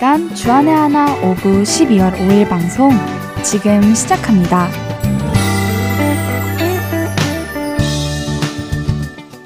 [0.00, 2.90] 시간 주 안의 하나 오브 12월 5일 방송
[3.42, 4.66] 지금 시작합니다.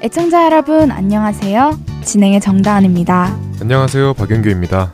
[0.01, 1.77] 애청자 여러분 안녕하세요.
[2.05, 3.37] 진행의 정다은입니다.
[3.59, 4.13] 안녕하세요.
[4.13, 4.93] 박영규입니다.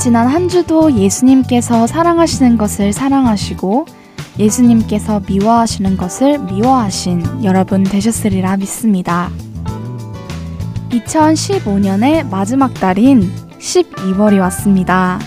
[0.00, 3.86] 지난 한 주도 예수님께서 사랑하시는 것을 사랑하시고
[4.40, 9.30] 예수님께서 미워하시는 것을 미워하신 여러분 되셨으리라 믿습니다.
[10.90, 15.18] 2015년의 마지막 달인 12월이 왔습니다.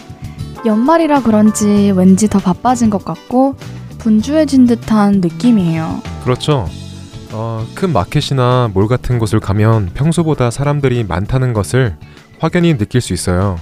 [0.66, 3.56] 연말이라 그런지 왠지 더 바빠진 것 같고
[3.98, 6.02] 분주해진 듯한 느낌이에요.
[6.24, 6.68] 그렇죠.
[7.32, 11.98] 어, 큰 마켓이나 몰 같은 곳을 가면 평소보다 사람들이 많다는 것을
[12.40, 13.58] 확연히 느낄 수 있어요.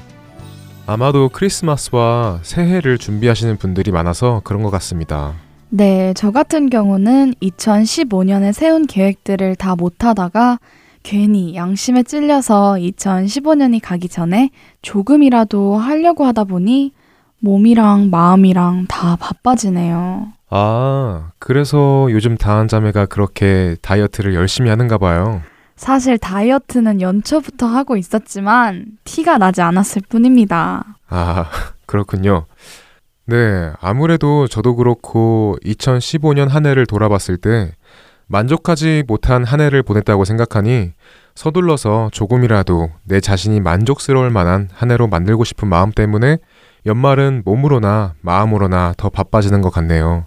[0.85, 5.33] 아마도 크리스마스와 새해를 준비하시는 분들이 많아서 그런 것 같습니다.
[5.69, 10.59] 네, 저 같은 경우는 2015년에 세운 계획들을 다 못하다가
[11.05, 14.49] 괜히 양심에 찔려서 2015년이 가기 전에
[14.81, 16.93] 조금이라도 하려고 하다 보니
[17.39, 20.29] 몸이랑 마음이랑 다 바빠지네요.
[20.49, 25.43] 아, 그래서 요즘 다한 자매가 그렇게 다이어트를 열심히 하는가 봐요.
[25.75, 30.97] 사실 다이어트는 연초부터 하고 있었지만 티가 나지 않았을 뿐입니다.
[31.07, 31.45] 아,
[31.85, 32.47] 그렇군요.
[33.27, 37.73] 네, 아무래도 저도 그렇고 2015년 한 해를 돌아봤을 때
[38.27, 40.91] 만족하지 못한 한 해를 보냈다고 생각하니
[41.35, 46.37] 서둘러서 조금이라도 내 자신이 만족스러울 만한 한 해로 만들고 싶은 마음 때문에
[46.85, 50.25] 연말은 몸으로나 마음으로나 더 바빠지는 것 같네요.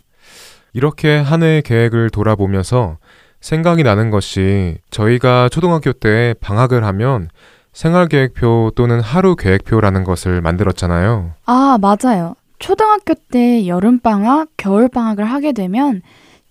[0.72, 2.98] 이렇게 한 해의 계획을 돌아보면서
[3.40, 7.28] 생각이 나는 것이 저희가 초등학교 때 방학을 하면
[7.72, 11.32] 생활 계획표 또는 하루 계획표라는 것을 만들었잖아요.
[11.46, 12.34] 아, 맞아요.
[12.58, 16.02] 초등학교 때 여름방학, 겨울방학을 하게 되면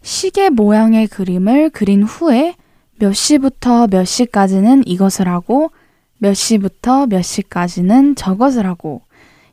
[0.02, 2.56] 시계 모양의 그림을 그린 후에
[3.00, 5.72] 몇 시부터 몇 시까지는 이것을 하고
[6.18, 9.02] 몇 시부터 몇 시까지는 저것을 하고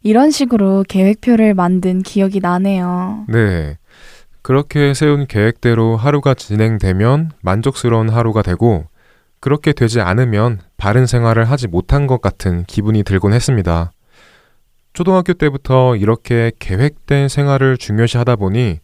[0.03, 3.27] 이런 식으로 계획표를 만든 기억이 나네요.
[3.29, 3.79] 네.
[4.43, 8.85] 그렇게 세운 계획대로 하루가 진행되면 만족스러운 하루가 되고
[9.41, 13.91] 그렇게 되지 않으면 바른 생활을 하지 못한 것 같은 기분이 들곤 했습니다.
[14.93, 18.81] 초등학교 때부터 이렇게 계획된 생활을 중요시 하다 보니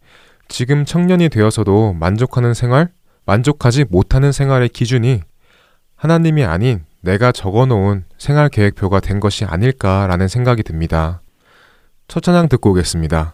[0.51, 2.89] 지금 청년이 되어서도 만족하는 생활,
[3.25, 5.21] 만족하지 못하는 생활의 기준이
[5.95, 11.21] 하나님이 아닌 내가 적어 놓은 생활 계획표가 된 것이 아닐까라는 생각이 듭니다.
[12.09, 13.33] 첫 찬양 듣고 오겠습니다.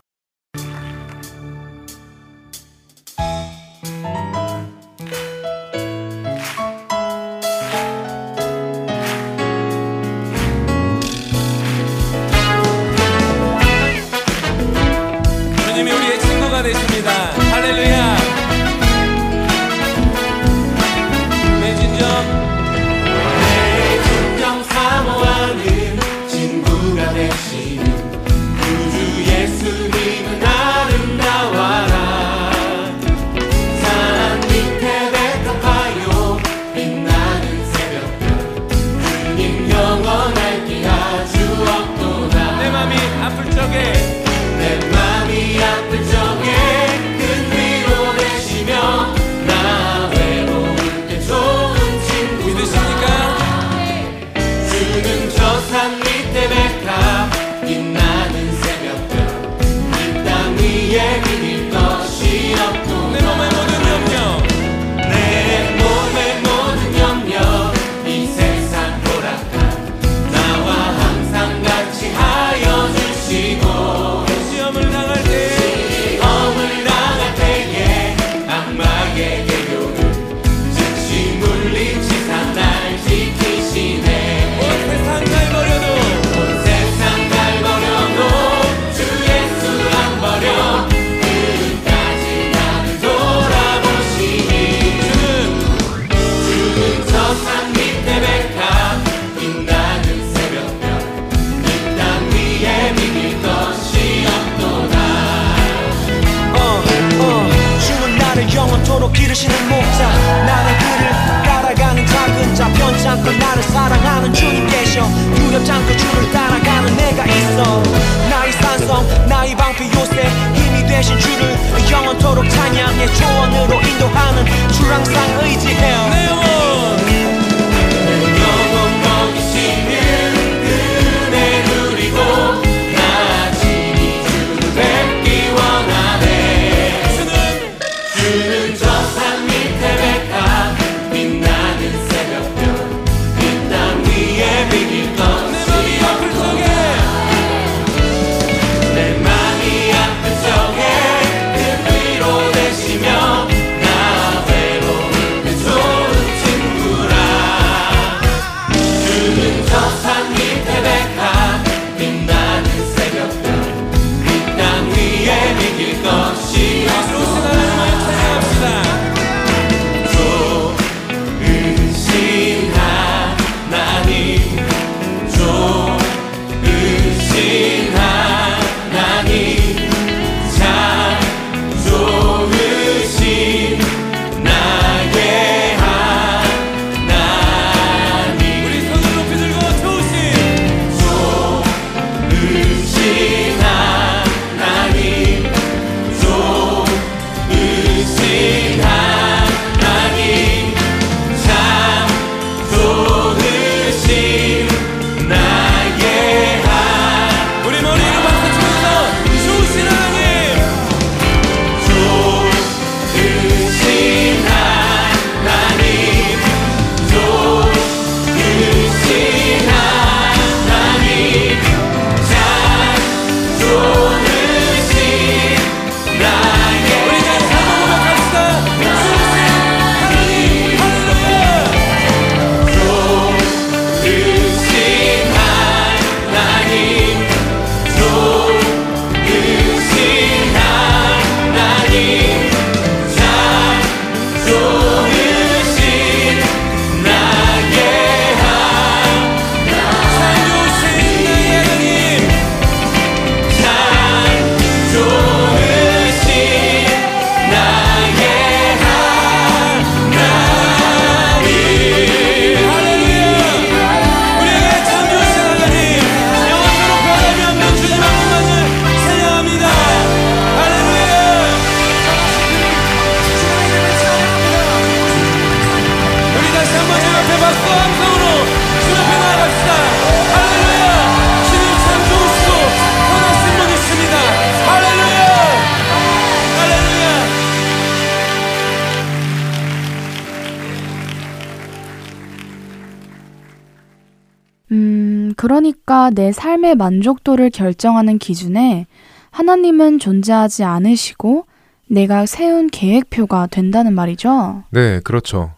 [296.09, 298.85] 내 삶의 만족도를 결정하는 기준에
[299.31, 301.45] 하나님은 존재하지 않으시고
[301.89, 304.63] 내가 세운 계획표가 된다는 말이죠.
[304.71, 305.53] 네, 그렇죠.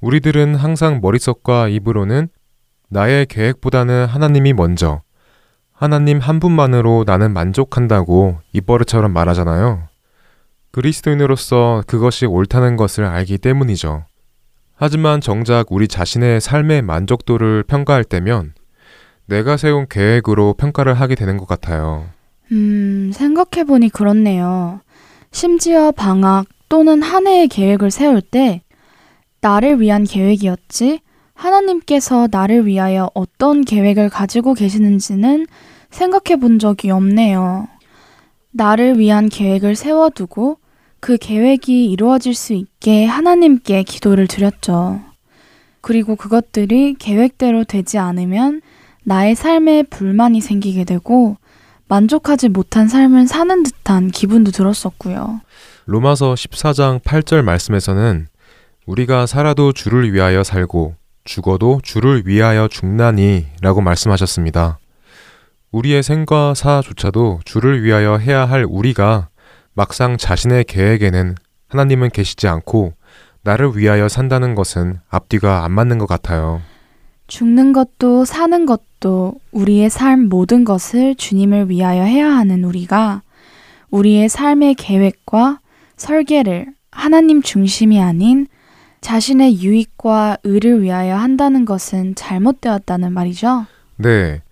[0.00, 2.28] 우리들은 항상 머릿속과 입으로는
[2.88, 5.02] 나의 계획보다는 하나님이 먼저,
[5.72, 9.88] 하나님 한 분만으로 나는 만족한다고 입버릇처럼 말하잖아요.
[10.72, 14.04] 그리스도인으로서 그것이 옳다는 것을 알기 때문이죠.
[14.74, 18.54] 하지만 정작 우리 자신의 삶의 만족도를 평가할 때면
[19.26, 22.06] 내가 세운 계획으로 평가를 하게 되는 것 같아요.
[22.50, 24.80] 음, 생각해보니 그렇네요.
[25.30, 28.62] 심지어 방학 또는 한 해의 계획을 세울 때
[29.40, 31.00] 나를 위한 계획이었지
[31.34, 35.46] 하나님께서 나를 위하여 어떤 계획을 가지고 계시는지는
[35.90, 37.68] 생각해 본 적이 없네요.
[38.52, 40.58] 나를 위한 계획을 세워두고
[41.00, 45.00] 그 계획이 이루어질 수 있게 하나님께 기도를 드렸죠.
[45.80, 48.60] 그리고 그것들이 계획대로 되지 않으면
[49.04, 51.36] 나의 삶에 불만이 생기게 되고
[51.88, 55.40] 만족하지 못한 삶을 사는 듯한 기분도 들었었고요.
[55.86, 58.28] 로마서 14장 8절 말씀에서는
[58.86, 60.94] 우리가 살아도 주를 위하여 살고
[61.24, 64.78] 죽어도 주를 위하여 죽나니 라고 말씀하셨습니다.
[65.70, 69.28] 우리의 생과 사조차도 주를 위하여 해야 할 우리가
[69.74, 71.34] 막상 자신의 계획에는
[71.68, 72.94] 하나님은 계시지 않고
[73.42, 76.60] 나를 위하여 산다는 것은 앞뒤가 안 맞는 것 같아요.
[77.32, 83.22] 죽는 것도 사는 것도 우리의 삶 모든 것을 주님을 위하여 해야 하는 우리가
[83.90, 85.60] 우리의 삶의 계획과
[85.96, 88.48] 설계를 하나님 중심이 아닌
[89.00, 93.64] 자신의 유익과 의를 위하여 한다는 것은 잘못되었다는 말이죠.
[93.96, 94.42] 네.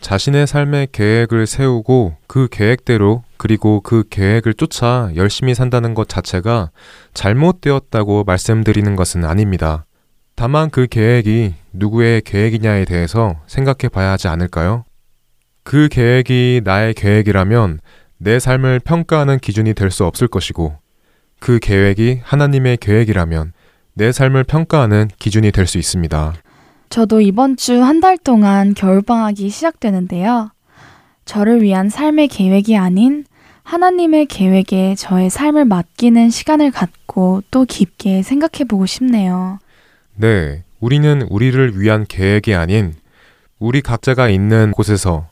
[0.00, 6.70] 자신의 삶의 계획을 세우고 그 계획대로 그리고 그 계획을 쫓아 열심히 산다는 것 자체가
[7.12, 9.84] 잘못되었다고 말씀드리는 것은 아닙니다.
[10.40, 14.86] 다만 그 계획이 누구의 계획이냐에 대해서 생각해 봐야 하지 않을까요?
[15.64, 17.80] 그 계획이 나의 계획이라면
[18.16, 20.76] 내 삶을 평가하는 기준이 될 수 없을 것이고
[21.40, 23.52] 그 계획이 하나님의 계획이라면
[23.92, 26.32] 내 삶을 평가하는 기준이 될 수 있습니다.
[26.88, 30.52] 저도 이번 주 한 달 동안 겨울방학이 시작되는데요.
[31.26, 33.26] 저를 위한 삶의 계획이 아닌
[33.62, 39.58] 하나님의 계획에 저의 삶을 맡기는 시간을 갖고 또 깊게 생각해 보고 싶네요.
[40.20, 42.92] 네, 우리는 우리를 위한 계획이 아닌
[43.58, 45.30] 우리 각자가 있는 곳에서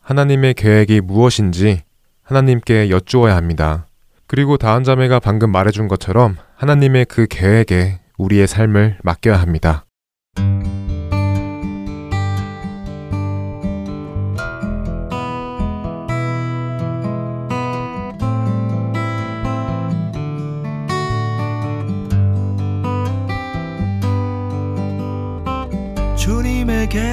[0.00, 1.82] 하나님의 계획이 무엇인지
[2.24, 3.86] 하나님께 여쭈어야 합니다.
[4.26, 9.84] 그리고 다은 자매가 방금 말해준 것처럼 하나님의 그 계획에 우리의 삶을 맡겨야 합니다.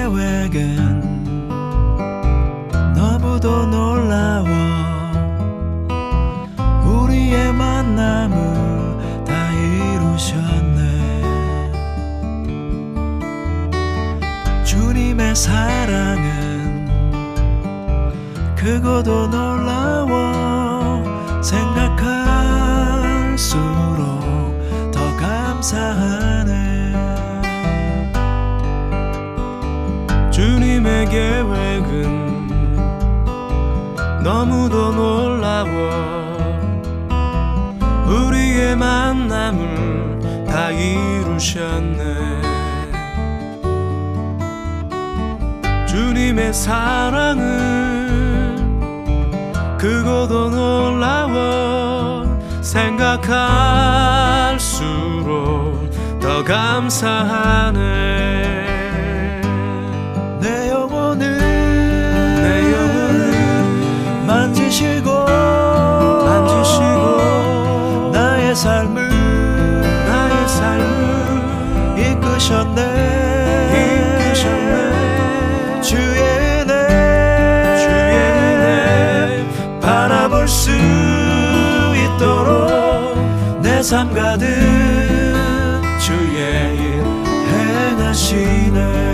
[0.01, 1.29] 계획은
[2.95, 4.47] 너무도 놀라워.
[6.83, 10.81] 우리의 만남을 다 이루셨네.
[14.65, 16.89] 주님의 사랑은
[18.55, 21.03] 그거도 놀라워.
[21.43, 22.01] 생각할수록
[24.91, 26.60] 더 감사하네
[30.81, 32.81] 주님의 계획은
[34.23, 35.69] 너무도 놀라워.
[38.07, 42.41] 우리의 만남을 다 이루셨네.
[45.87, 47.51] 주님의 사랑은
[49.77, 52.25] 그거도 놀라워
[52.61, 53.21] 생각할수록
[56.19, 57.91] 더 감사하네
[64.71, 65.25] 만지시고
[66.25, 69.09] 만지시고 나의 삶을
[70.07, 72.79] 나의 삶을 이끄셨네.
[74.23, 75.81] 이끄셨네.
[75.81, 76.21] 주의
[76.61, 76.71] 은혜
[77.83, 79.45] 주의 은혜
[79.81, 80.71] 바라볼 수
[82.15, 84.45] 있도록 내 삶 가득
[85.99, 87.03] 주의 일
[87.49, 89.10] 행하시네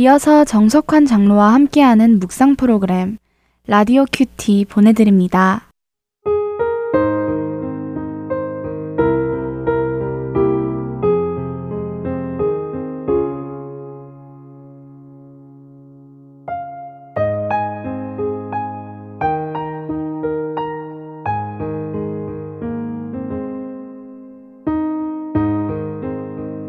[0.00, 3.18] 이어서 정석환 장로와 함께하는 묵상 프로그램
[3.66, 5.68] 라디오 큐티 보내드립니다.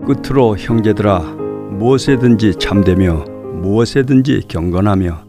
[0.06, 1.51] 끝으로 형제들아
[1.82, 3.26] 무엇에든지 참되며
[3.64, 5.24] 무엇에든지 경건하며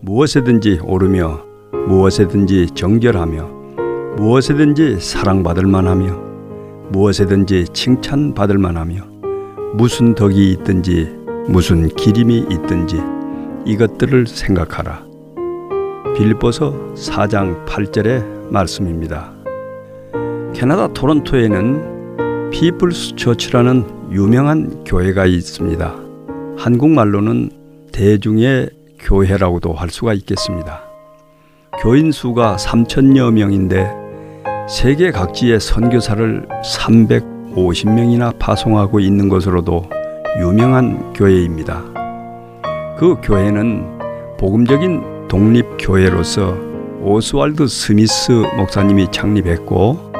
[0.00, 1.44] 무엇에든지 오르며
[1.86, 3.48] 무엇에든지 정결하며
[4.16, 6.20] 무엇에든지 사랑받을 만하며
[6.90, 9.00] 무엇에든지 칭찬받을 만하며
[9.74, 11.08] 무슨 덕이 있든지
[11.46, 13.00] 무슨 기림이 있든지
[13.64, 15.06] 이것들을 생각하라.
[16.16, 19.32] 빌보서 4장 8절의 말씀입니다.
[20.52, 25.94] 캐나다 토론토에는 피플스 처치라는 유명한 교회가 있습니다.
[26.58, 27.50] 한국말로는
[27.92, 30.82] 대중의 교회라고도 할 수가 있겠습니다.
[31.80, 33.90] 교인 수가 3천여 명인데
[34.68, 39.88] 세계 각지의 선교사를 350명이나 파송하고 있는 것으로도
[40.40, 41.82] 유명한 교회입니다.
[42.98, 43.98] 그 교회는
[44.38, 46.54] 복음적인 독립교회로서
[47.00, 50.11] 오스왈드 스미스 목사님이 창립했고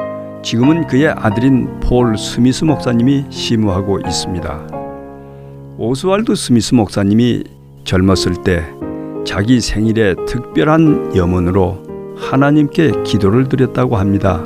[0.43, 4.67] 지금은 그의 아들인 폴 스미스 목사님이 시무하고 있습니다.
[5.77, 7.45] 오스왈드 스미스 목사님이
[7.85, 8.61] 젊었을 때
[9.23, 14.43] 자기 생일에 특별한 염원으로 하나님께 기도를 드렸다고 합니다.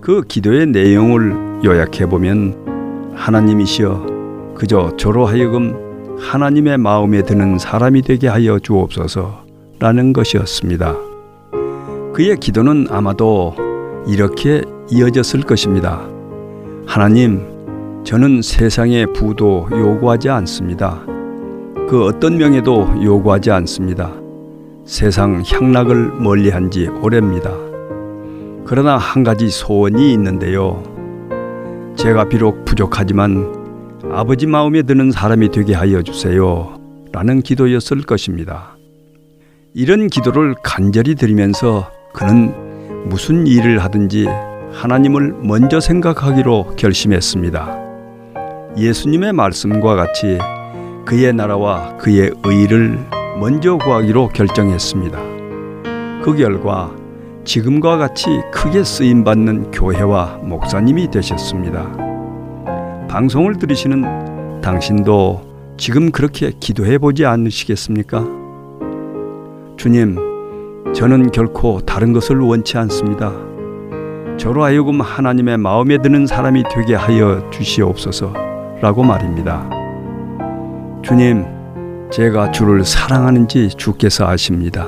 [0.00, 8.58] 그 기도의 내용을 요약해 보면 하나님이시여 그저 저로 하여금 하나님의 마음에 드는 사람이 되게 하여
[8.58, 10.96] 주옵소서라는 것이었습니다.
[12.12, 13.54] 그의 기도는 아마도
[14.06, 16.06] 이렇게 이어졌을 것입니다.
[16.86, 21.00] 하나님, 저는 세상의 부도 요구하지 않습니다.
[21.88, 24.12] 그 어떤 명예도 요구하지 않습니다.
[24.84, 27.50] 세상 향락을 멀리한 지 오래입니다.
[28.66, 30.82] 그러나 한 가지 소원이 있는데요.
[31.96, 33.64] 제가 비록 부족하지만
[34.10, 36.78] 아버지 마음에 드는 사람이 되게 하여 주세요.
[37.12, 38.76] 라는 기도였을 것입니다.
[39.72, 42.63] 이런 기도를 간절히 드리면서 그는
[43.04, 44.26] 무슨 일을 하든지
[44.72, 47.84] 하나님을 먼저 생각하기로 결심했습니다.
[48.76, 50.38] 예수님의 말씀과 같이
[51.04, 52.98] 그의 나라와 그의 의를
[53.38, 55.18] 먼저 구하기로 결정했습니다.
[56.22, 56.90] 그 결과
[57.44, 61.92] 지금과 같이 크게 쓰임 받는 교회와 목사님이 되셨습니다.
[63.08, 68.24] 방송을 들으시는 당신도 지금 그렇게 기도해 보지 않으시겠습니까?
[69.76, 70.16] 주님,
[70.92, 73.32] 저는 결코 다른 것을 원치 않습니다.
[74.36, 78.32] 저로 하여금 하나님의 마음에 드는 사람이 되게 하여 주시옵소서
[78.80, 79.68] 라고 말입니다.
[81.02, 81.44] 주님,
[82.10, 84.86] 제가 주를 사랑하는지 주께서 아십니다.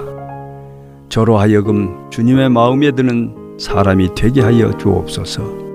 [1.09, 5.66] 저로 하여금 주님의 마음에 드는 사람이 되게 하여 주옵소서.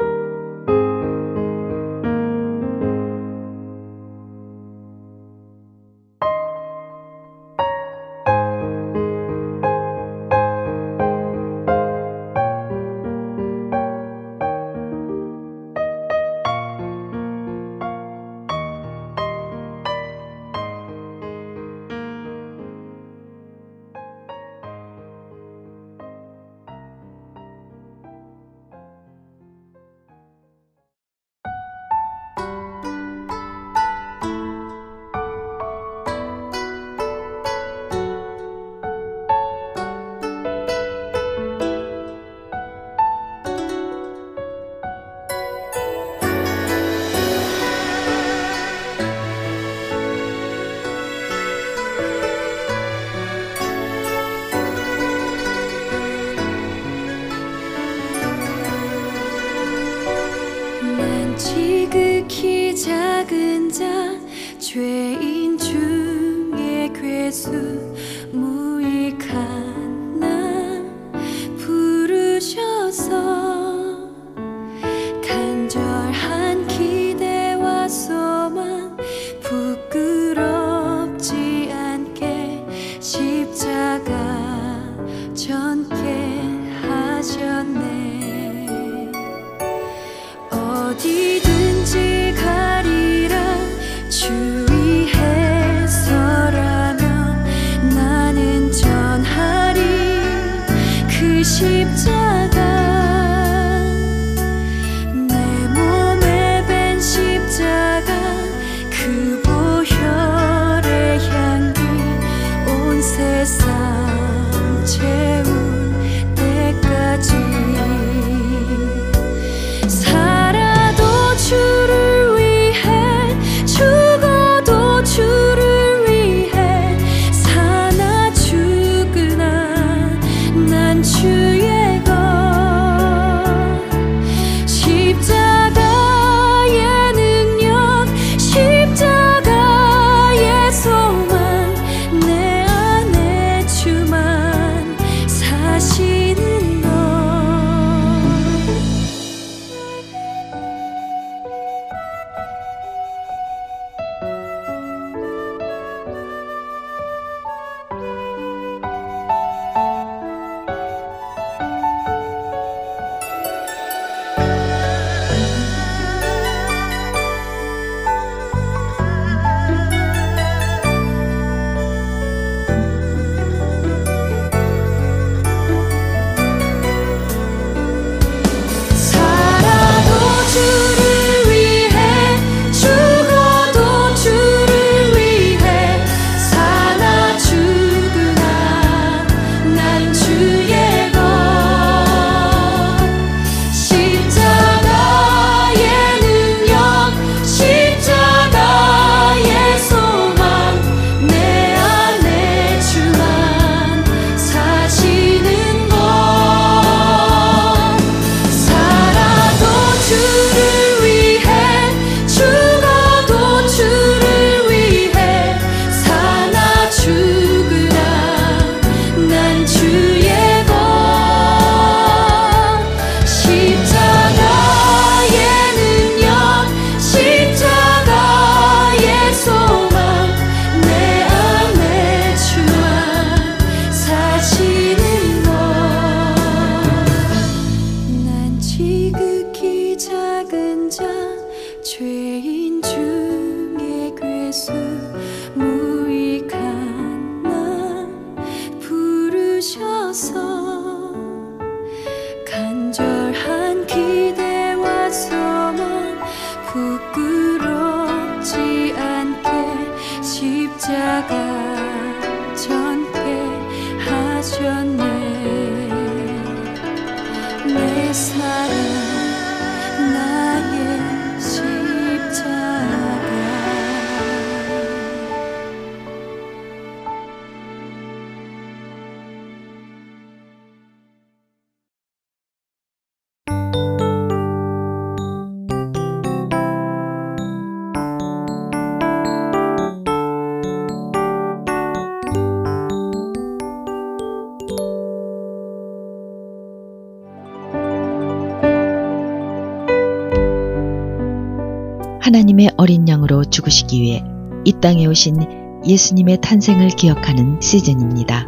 [303.42, 304.24] 양으로 죽으시기 위해
[304.64, 308.48] 이 땅에 오신 예수님의 탄생을 기억하는 시즌입니다.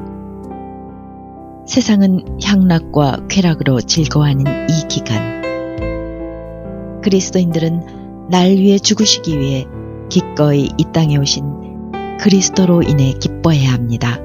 [1.65, 5.41] 세상은 향락과 쾌락으로 즐거워하는 이 기간.
[7.01, 9.65] 그리스도인들은 날 위해 죽으시기 위해
[10.09, 14.19] 기꺼이 이 땅에 오신 그리스도로 인해 기뻐해야 합니다.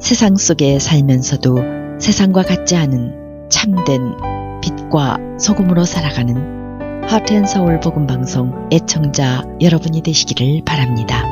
[0.00, 4.14] 세상 속에 살면서도 세상과 같지 않은 참된
[4.60, 6.53] 빛과 소금으로 살아가는
[7.08, 11.22] 하트앤서울 복음방송 애청자 여러분이 되시기를 바랍니다.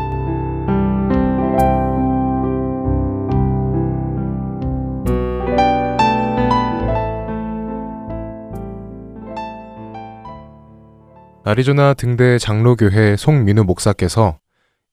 [11.45, 14.39] 아리조나 등대 장로교회 송민우 목사께서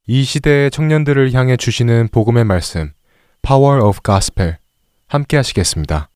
[0.07, 2.91] 이 시대의 청년들을 향해 주시는 복음의 말씀
[3.43, 4.57] Power of Gospel
[5.07, 6.09] 함께 하시겠습니다.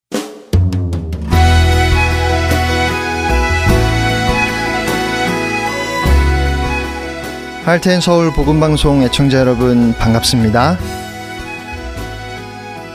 [7.66, 10.78] 할텐 서울 복음방송 애청자 여러분 반갑습니다.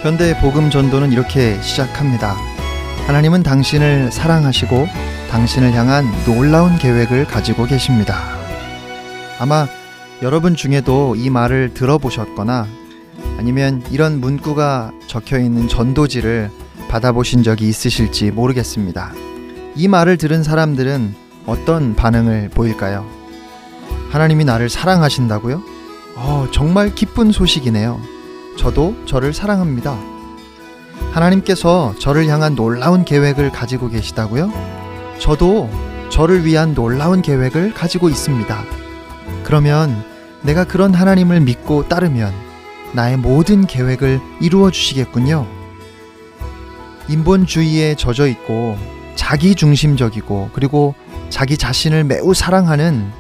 [0.03, 2.37] 현대 복음 전도는 이렇게 시작합니다.
[3.07, 4.87] 하나님은 당신을 사랑하시고
[5.31, 8.19] 당신을 향한 놀라운 계획을 가지고 계십니다.
[9.39, 9.67] 아마
[10.21, 12.67] 여러분 중에도 이 말을 들어보셨거나
[13.39, 16.51] 아니면 이런 문구가 적혀 있는 전도지를
[16.91, 19.13] 받아보신 적이 있으실지 모르겠습니다.
[19.77, 21.15] 이 말을 들은 사람들은
[21.47, 23.18] 어떤 반응을 보일까요?
[24.11, 25.62] 하나님이 나를 사랑하신다고요?
[26.16, 28.01] 어, 정말 기쁜 소식이네요.
[28.57, 29.97] 저도 저를 사랑합니다.
[31.12, 34.53] 하나님께서 저를 향한 놀라운 계획을 가지고 계시다고요?
[35.21, 35.71] 저도
[36.11, 38.64] 저를 위한 놀라운 계획을 가지고 있습니다.
[39.44, 40.05] 그러면
[40.42, 42.33] 내가 그런 하나님을 믿고 따르면
[42.94, 45.47] 나의 모든 계획을 이루어 주시겠군요.
[47.09, 48.77] 인본주의에 젖어 있고
[49.14, 50.94] 자기 중심적이고 그리고
[51.31, 53.11] 자기 자신을 매우 사랑하는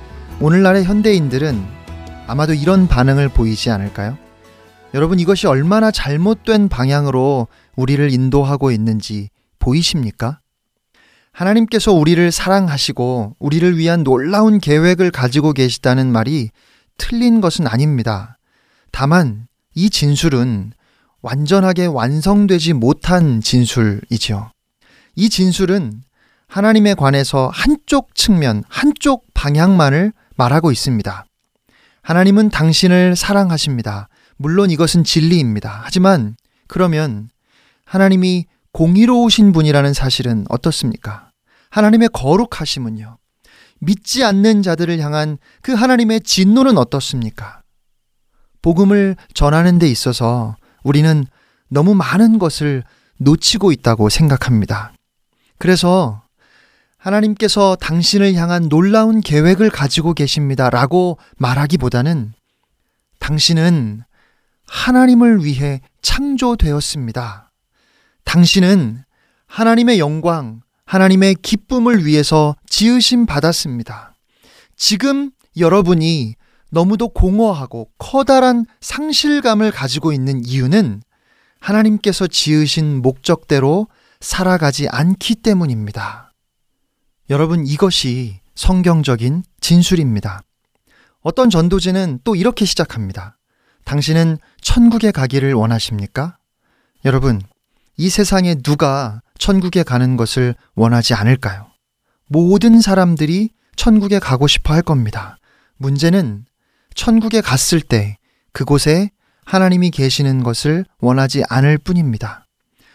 [0.40, 1.66] 오늘날의 현대인들은
[2.28, 4.16] 아마도 이런 반응을 보이지 않을까요?
[4.94, 10.38] 여러분 이것이 얼마나 잘못된 방향으로 우리를 인도하고 있는지 보이십니까?
[11.32, 16.50] 하나님께서 우리를 사랑하시고 우리를 위한 놀라운 계획을 가지고 계시다는 말이
[16.98, 18.38] 틀린 것은 아닙니다.
[18.92, 20.72] 다만 이 진술은
[21.20, 24.52] 완전하게 완성되지 못한 진술이지요.
[25.16, 26.02] 이 진술은
[26.46, 31.26] 하나님에 관해서 한쪽 측면, 한쪽 방향만을 말하고 있습니다.
[32.02, 34.08] 하나님은 당신을 사랑하십니다.
[34.36, 35.82] 물론 이것은 진리입니다.
[35.84, 36.36] 하지만
[36.68, 37.28] 그러면
[37.84, 41.30] 하나님이 공의로우신 분이라는 사실은 어떻습니까?
[41.70, 43.18] 하나님의 거룩하심은요.
[43.80, 47.62] 믿지 않는 자들을 향한 그 하나님의 진노는 어떻습니까?
[48.62, 51.26] 복음을 전하는 데 있어서 우리는
[51.68, 52.84] 너무 많은 것을
[53.18, 54.92] 놓치고 있다고 생각합니다.
[55.58, 56.22] 그래서
[56.98, 60.68] 하나님께서 당신을 향한 놀라운 계획을 가지고 계십니다.
[60.68, 62.32] 라고 말하기보다는
[63.20, 64.02] 당신은
[64.66, 67.50] 하나님을 위해 창조되었습니다.
[68.24, 69.04] 당신은
[69.46, 74.14] 하나님의 영광, 하나님의 기쁨을 위해서 지으심 받았습니다.
[74.76, 76.34] 지금 여러분이
[76.70, 81.02] 너무도 공허하고 커다란 상실감을 가지고 있는 이유는
[81.60, 83.88] 하나님께서 지으신 목적대로
[84.20, 86.27] 살아가지 않기 때문입니다.
[87.30, 90.42] 여러분, 이것이 성경적인 진술입니다.
[91.20, 93.36] 어떤 전도지는 또 이렇게 시작합니다.
[93.84, 96.38] 당신은 천국에 가기를 원하십니까?
[97.04, 97.42] 여러분,
[97.98, 101.66] 이 세상에 누가 천국에 가는 것을 원하지 않을까요?
[102.28, 105.38] 모든 사람들이 천국에 가고 싶어 할 겁니다.
[105.76, 106.46] 문제는
[106.94, 108.16] 천국에 갔을 때
[108.52, 109.10] 그곳에
[109.44, 112.46] 하나님이 계시는 것을 원하지 않을 뿐입니다.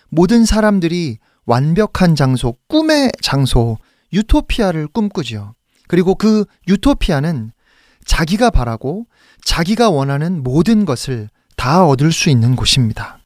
[0.10, 3.78] 모든 사람들이 완벽한 장소, 꿈의 장소,
[4.13, 5.56] 유토피아를 꿈꾸지요.
[5.88, 7.52] 그리고 그 유토피아는
[8.06, 9.08] 자기가 바라고
[9.43, 13.19] 자기가 원하는 모든 것을 다 얻을 수 있는 곳입니다.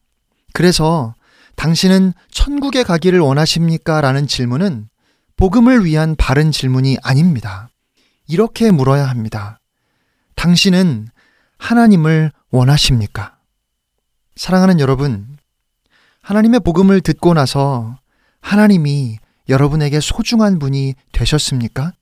[0.54, 1.14] 그래서
[1.56, 4.02] 당신은 천국에 가기를 원하십니까?
[4.02, 4.90] 라는 질문은
[5.36, 7.70] 복음을 위한 바른 질문이 아닙니다.
[8.28, 9.60] 이렇게 물어야 합니다.
[10.36, 11.08] 당신은
[11.58, 13.38] 하나님을 원하십니까?
[14.36, 15.38] 사랑하는 여러분,
[16.22, 17.98] 하나님의 복음을 듣고 나서
[18.42, 19.18] 하나님이
[19.50, 21.94] 여러분에게 소중한 분이 되셨습니까?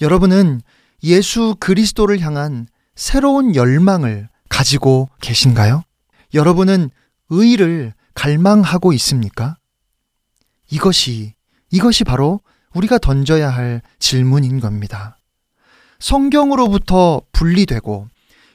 [0.00, 0.60] 여러분은
[1.04, 5.82] 예수 그리스도를 향한 새로운 열망을 가지고 계신가요?
[6.34, 6.90] 여러분은
[7.30, 9.56] 의를 갈망하고 있습니까?
[10.70, 11.34] 이것이,
[11.70, 12.40] 이것이 바로
[12.74, 15.18] 우리가 던져야 할 질문인 겁니다.
[16.00, 18.08] 성경으로부터 분리되고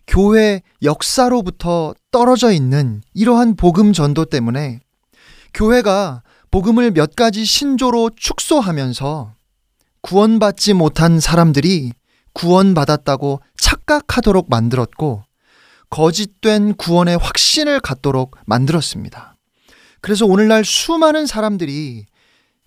[0.08, 4.82] 교회 역사로부터 떨어져 있는 이러한 복음 전도 때문에
[5.53, 6.23] 교회가
[6.54, 9.34] 복음을 몇 가지 신조로 축소하면서
[10.02, 11.94] 구원받지 못한 사람들이
[12.34, 15.24] 구원받았다고 착각하도록 만들었고
[15.89, 19.36] 거짓된 구원의 확신을 갖도록 만들었습니다.
[20.00, 22.06] 그래서 오늘날 수많은 사람들이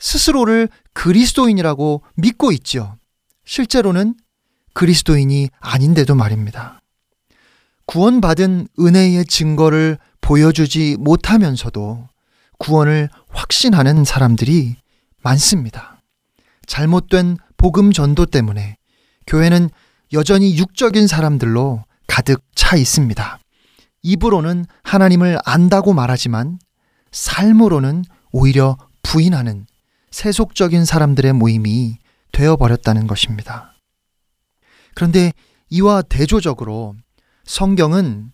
[0.00, 2.96] 스스로를 그리스도인이라고 믿고 있죠.
[3.44, 4.16] 실제로는
[4.74, 6.80] 그리스도인이 아닌데도 말입니다.
[7.84, 12.08] 구원받은 은혜의 증거를 보여주지 못하면서도
[12.58, 14.76] 구원을 확신하는 사람들이
[15.22, 16.00] 많습니다.
[16.66, 18.76] 잘못된 복음 전도 때문에
[19.26, 19.68] 교회는
[20.12, 23.38] 여전히 육적인 사람들로 가득 차 있습니다.
[24.02, 26.58] 입으로는 하나님을 안다고 말하지만
[27.12, 29.66] 삶으로는 오히려 부인하는
[30.10, 31.98] 세속적인 사람들의 모임이
[32.32, 33.74] 되어버렸다는 것입니다.
[34.94, 35.32] 그런데
[35.68, 36.94] 이와 대조적으로
[37.44, 38.32] 성경은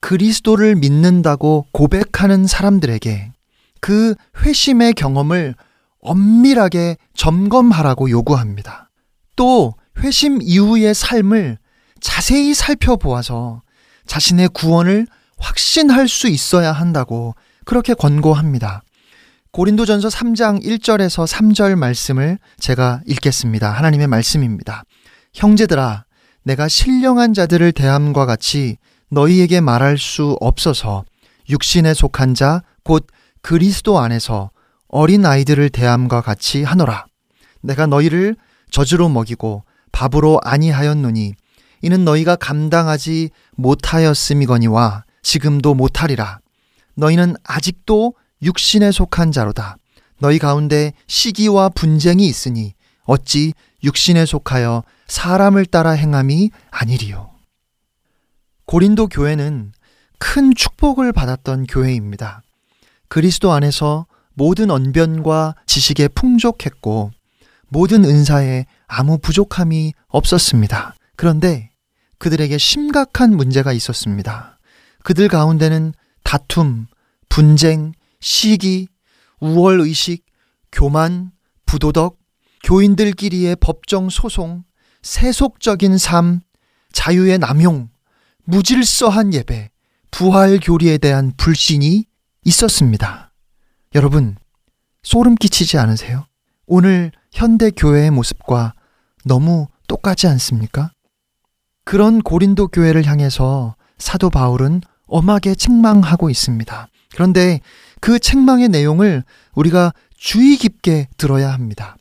[0.00, 3.33] 그리스도를 믿는다고 고백하는 사람들에게
[3.84, 5.54] 그 회심의 경험을
[6.00, 8.88] 엄밀하게 점검하라고 요구합니다.
[9.36, 11.58] 또 회심 이후의 삶을
[12.00, 13.60] 자세히 살펴보아서
[14.06, 17.34] 자신의 구원을 확신할 수 있어야 한다고
[17.66, 18.80] 그렇게 권고합니다.
[19.50, 23.70] 고린도전서 3장 1절에서 3절 말씀을 제가 읽겠습니다.
[23.70, 24.84] 하나님의 말씀입니다.
[25.34, 26.06] 형제들아,
[26.42, 28.78] 내가 신령한 자들을 대함과 같이
[29.10, 31.04] 너희에게 말할 수 없어서
[31.50, 33.06] 육신에 속한 자 곧
[33.44, 34.50] 그리스도 안에서
[34.88, 37.04] 어린 아이들을 대함과 같이 하노라.
[37.60, 38.36] 내가 너희를
[38.70, 41.34] 젖으로 먹이고 밥으로 아니하였노니
[41.82, 46.40] 이는 너희가 감당하지 못하였음이거니와 지금도 못하리라.
[46.94, 49.76] 너희는 아직도 육신에 속한 자로다.
[50.20, 52.72] 너희 가운데 시기와 분쟁이 있으니
[53.04, 53.52] 어찌
[53.82, 57.30] 육신에 속하여 사람을 따라 행함이 아니리요.
[58.64, 59.72] 고린도 교회는
[60.18, 62.40] 큰 축복을 받았던 교회입니다.
[63.08, 67.12] 그리스도 안에서 모든 언변과 지식에 풍족했고
[67.68, 70.94] 모든 은사에 아무 부족함이 없었습니다.
[71.16, 71.70] 그런데
[72.18, 74.58] 그들에게 심각한 문제가 있었습니다.
[75.02, 76.86] 그들 가운데는 다툼,
[77.28, 78.88] 분쟁, 시기,
[79.40, 80.24] 우월의식,
[80.72, 81.32] 교만,
[81.66, 82.18] 부도덕,
[82.64, 84.64] 교인들끼리의 법정 소송,
[85.02, 86.40] 세속적인 삶,
[86.92, 87.90] 자유의 남용,
[88.44, 89.70] 무질서한 예배,
[90.10, 92.06] 부활 교리에 대한 불신이
[92.44, 93.32] 있었습니다.
[93.94, 94.36] 여러분,
[95.02, 96.26] 소름 끼치지 않으세요?
[96.66, 98.74] 오늘 현대 교회의 모습과
[99.24, 100.92] 너무 똑같지 않습니까?
[101.84, 106.88] 그런 고린도 교회를 향해서 사도 바울은 엄하게 책망하고 있습니다.
[107.14, 107.60] 그런데
[108.00, 109.22] 그 책망의 내용을
[109.54, 111.96] 우리가 주의 깊게 들어야 합니다.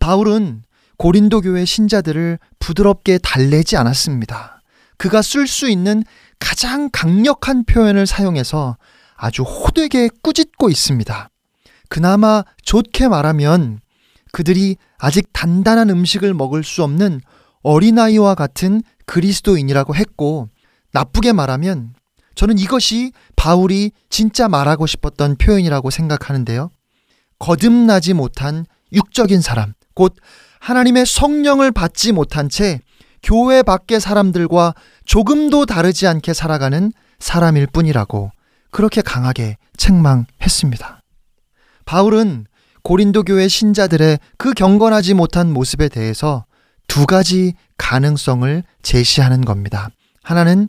[0.00, 0.62] 바울은
[0.98, 4.60] 고린도 교회 신자들을 부드럽게 달래지 않았습니다.
[4.98, 6.04] 그가 쓸 수 있는
[6.38, 8.76] 가장 강력한 표현을 사용해서
[9.22, 11.30] 아주 호되게 꾸짖고 있습니다.
[11.88, 13.78] 그나마 좋게 말하면
[14.32, 17.20] 그들이 아직 단단한 음식을 먹을 수 없는
[17.62, 20.48] 어린아이와 같은 그리스도인이라고 했고,
[20.90, 21.94] 나쁘게 말하면
[22.34, 26.72] 저는 이것이 바울이 진짜 말하고 싶었던 표현이라고 생각하는데요.
[27.38, 30.16] 거듭나지 못한 육적인 사람, 곧
[30.58, 32.80] 하나님의 성령을 받지 못한 채
[33.22, 38.32] 교회 밖의 사람들과 조금도 다르지 않게 살아가는 사람일 뿐이라고
[38.72, 41.02] 그렇게 강하게 책망했습니다.
[41.84, 42.46] 바울은
[42.82, 46.46] 고린도 교회 신자들의 그 경건하지 못한 모습에 대해서
[46.88, 49.90] 두 가지 가능성을 제시하는 겁니다.
[50.24, 50.68] 하나는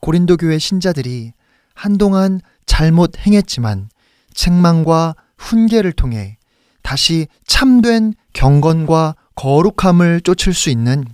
[0.00, 1.32] 고린도 교회 신자들이
[1.74, 3.90] 한동안 잘못 행했지만
[4.32, 6.38] 책망과 훈계를 통해
[6.82, 11.04] 다시 참된 경건과 거룩함을 쫓을 수 있는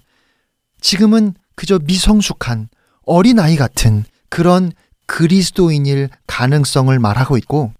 [0.80, 2.68] 지금은 그저 미성숙한
[3.04, 4.72] 어린아이 같은 그런
[5.06, 7.72] 그리스도인일 가능성을 말하고 있고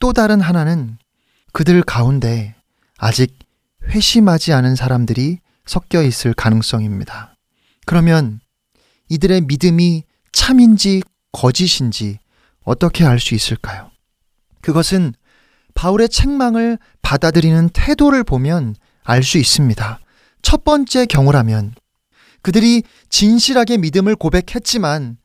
[0.00, 0.98] 또 다른 하나는
[1.52, 2.54] 그들 가운데
[2.98, 3.38] 아직
[3.84, 7.36] 회심하지 않은 사람들이 섞여 있을 가능성입니다.
[7.86, 8.40] 그러면
[9.08, 12.18] 이들의 믿음이 참인지 거짓인지
[12.62, 13.90] 어떻게 알 수 있을까요?
[14.62, 15.14] 그것은
[15.74, 20.00] 바울의 책망을 받아들이는 태도를 보면 알 수 있습니다.
[20.42, 21.74] 첫 번째 경우라면
[22.42, 25.18] 그들이 진실하게 믿음을 고백했지만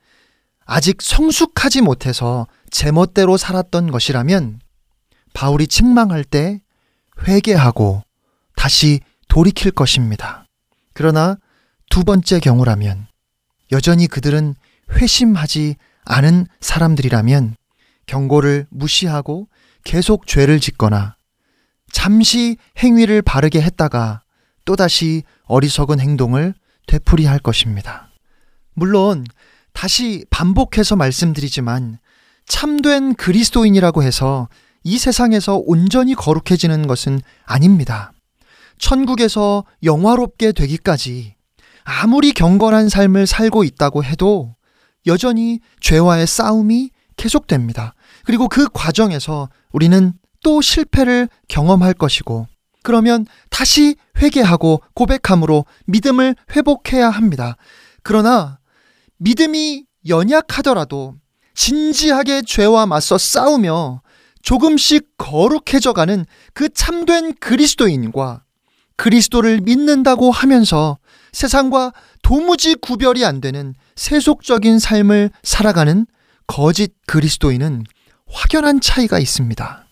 [0.72, 4.60] 아직 성숙하지 못해서 제멋대로 살았던 것이라면
[5.34, 6.62] 바울이 책망할 때
[7.28, 8.04] 회개하고
[8.56, 10.46] 다시 돌이킬 것입니다.
[10.94, 11.38] 그러나
[11.90, 13.08] 두 번째 경우라면
[13.72, 14.54] 여전히 그들은
[14.92, 17.56] 회심하지 않은 사람들이라면
[18.06, 19.48] 경고를 무시하고
[19.84, 21.16] 계속 죄를 짓거나
[21.92, 24.22] 잠시 행위를 바르게 했다가
[24.66, 26.54] 또다시 어리석은 행동을
[26.86, 28.12] 되풀이할 것입니다.
[28.76, 29.26] 물론
[29.74, 32.00] 다시 반복해서 말씀드리지만
[32.46, 34.50] 참된 그리스도인이라고 해서
[34.84, 38.12] 이 세상에서 온전히 거룩해지는 것은 아닙니다.
[38.78, 41.36] 천국에서 영화롭게 되기까지
[41.84, 44.56] 아무리 경건한 삶을 살고 있다고 해도
[45.06, 47.94] 여전히 죄와의 싸움이 계속됩니다.
[48.26, 52.48] 그리고 그 과정에서 우리는 또 실패를 경험할 것이고,
[52.84, 57.58] 그러면 다시 회개하고 고백함으로 믿음을 회복해야 합니다.
[58.04, 58.59] 그러나
[59.20, 61.16] 믿음이 연약하더라도
[61.54, 64.02] 진지하게 죄와 맞서 싸우며
[64.42, 68.44] 조금씩 거룩해져 가는 그 참된 그리스도인과
[68.96, 70.98] 그리스도를 믿는다고 하면서
[71.34, 76.06] 세상과 도무지 구별이 안 되는 세속적인 삶을 살아가는
[76.48, 77.84] 거짓 그리스도인은
[78.28, 79.86] 확연한 차이가 있습니다.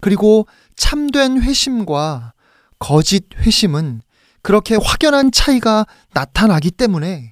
[0.00, 2.32] 그리고 참된 회심과
[2.78, 4.02] 거짓 회심은
[4.42, 7.31] 그렇게 확연한 차이가 나타나기 때문에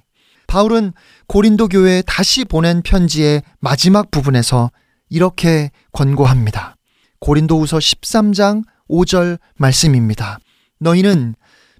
[0.51, 0.91] 바울은
[1.27, 4.69] 고린도 교회에 다시 보낸 편지의 마지막 부분에서
[5.09, 6.75] 이렇게 권고합니다.
[7.21, 10.39] 고린도후서 13장 5절 말씀입니다.
[10.77, 11.35] 너희는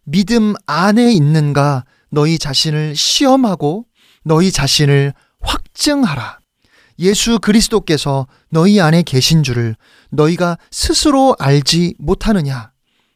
[0.05, 3.87] 믿음 안에 있는가 너희 자신을 시험하고
[4.23, 6.39] 너희 자신을 확증하라.
[6.99, 9.75] 예수 그리스도께서 너희 안에 계신 줄을
[10.11, 12.71] 너희가 스스로 알지 못하느냐?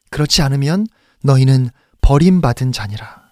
[0.10, 0.86] 그렇지 않으면
[1.24, 1.70] 너희는
[2.02, 3.32] 버림받은 자니라.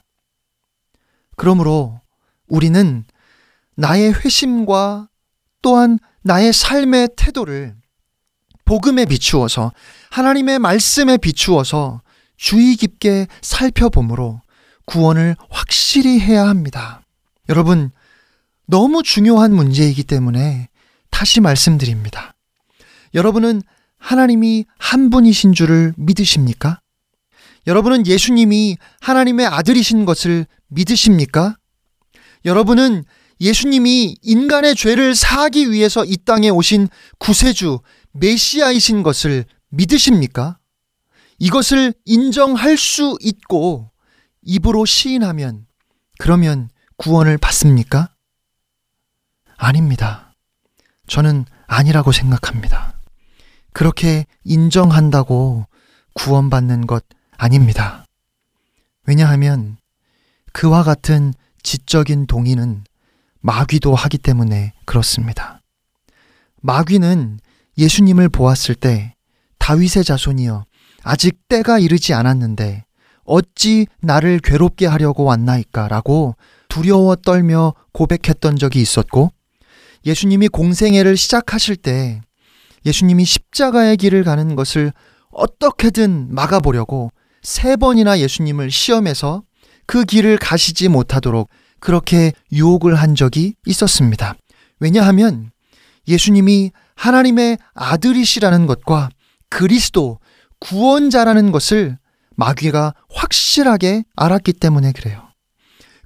[1.35, 2.02] 그러므로
[2.47, 3.05] 우리는
[3.75, 5.09] 나의 회심과
[5.61, 7.75] 또한 나의 삶의 태도를
[8.65, 9.71] 복음에 비추어서
[10.11, 12.01] 하나님의 말씀에 비추어서
[12.37, 14.41] 주의 깊게 살펴보므로
[14.85, 17.01] 구원을 확실히 해야 합니다.
[17.49, 17.91] 여러분,
[18.65, 20.69] 너무 중요한 문제이기 때문에
[21.09, 22.33] 다시 말씀드립니다.
[23.13, 23.61] 여러분은
[23.97, 26.81] 하나님이 한 분이신 줄을 믿으십니까?
[27.67, 31.55] 여러분은 예수님이 하나님의 아들이신 것을 믿으십니까?
[32.45, 33.03] 여러분은
[33.39, 36.87] 예수님이 인간의 죄를 사하기 위해서 이 땅에 오신
[37.19, 37.79] 구세주,
[38.13, 40.59] 메시아이신 것을 믿으십니까?
[41.39, 43.91] 이것을 인정할 수 있고
[44.43, 45.65] 입으로 시인하면
[46.19, 48.13] 그러면 구원을 받습니까?
[49.57, 50.33] 아닙니다.
[51.07, 52.99] 저는 아니라고 생각합니다.
[53.73, 55.65] 그렇게 인정한다고
[56.13, 57.03] 구원받는 것
[57.35, 58.05] 아닙니다.
[59.05, 59.77] 왜냐하면
[60.53, 62.83] 그와 같은 지적인 동의는
[63.39, 65.61] 마귀도 하기 때문에 그렇습니다.
[66.61, 67.39] 마귀는
[67.77, 69.15] 예수님을 보았을 때
[69.59, 70.65] 다윗의 자손이여
[71.03, 72.85] 아직 때가 이르지 않았는데
[73.25, 76.35] 어찌 나를 괴롭게 하려고 왔나이까 라고
[76.69, 79.31] 두려워 떨며 고백했던 적이 있었고
[80.05, 82.21] 예수님이 공생애를 시작하실 때
[82.85, 84.91] 예수님이 십자가의 길을 가는 것을
[85.31, 87.11] 어떻게든 막아보려고
[87.41, 89.43] 세 번이나 예수님을 시험해서
[89.85, 94.35] 그 길을 가시지 못하도록 그렇게 유혹을 한 적이 있었습니다.
[94.79, 95.51] 왜냐하면
[96.07, 99.09] 예수님이 하나님의 아들이시라는 것과
[99.49, 100.19] 그리스도
[100.59, 101.97] 구원자라는 것을
[102.35, 105.29] 마귀가 확실하게 알았기 때문에 그래요.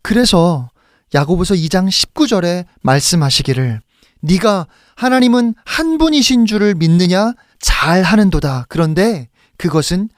[0.01, 0.69] 그래서
[1.13, 3.82] 야고보서 2장 19절에 말씀하시기를
[4.21, 8.65] 네가 하나님은 한 분이신 줄을 믿느냐 잘 하는도다.
[8.69, 10.09] 그런데 그것은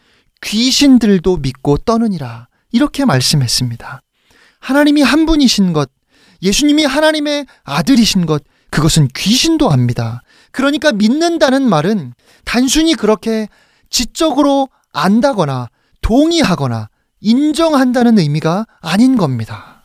[0.41, 2.48] 귀신들도 믿고 떠느니라.
[2.71, 4.01] 이렇게 말씀했습니다.
[4.59, 5.89] 하나님이 한 분이신 것,
[6.41, 10.21] 예수님이 하나님의 아들이신 것, 그것은 귀신도 압니다.
[10.51, 12.13] 그러니까 믿는다는 말은
[12.45, 13.47] 단순히 그렇게
[13.89, 15.69] 지적으로 안다거나
[16.01, 16.89] 동의하거나
[17.21, 19.83] 인정한다는 의미가 아닌 겁니다.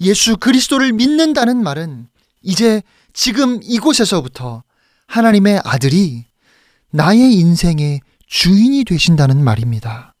[0.00, 2.08] 예수 그리스도를 믿는다는 말은
[2.42, 4.62] 이제 지금 이곳에서부터
[5.06, 6.24] 하나님의 아들이
[6.90, 10.13] 나의 인생의 주인이 되신다는 말입니다.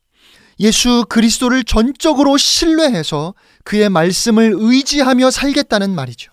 [0.60, 3.34] 예수 그리스도를 전적으로 신뢰해서
[3.64, 6.32] 그의 말씀을 의지하며 살겠다는 말이죠.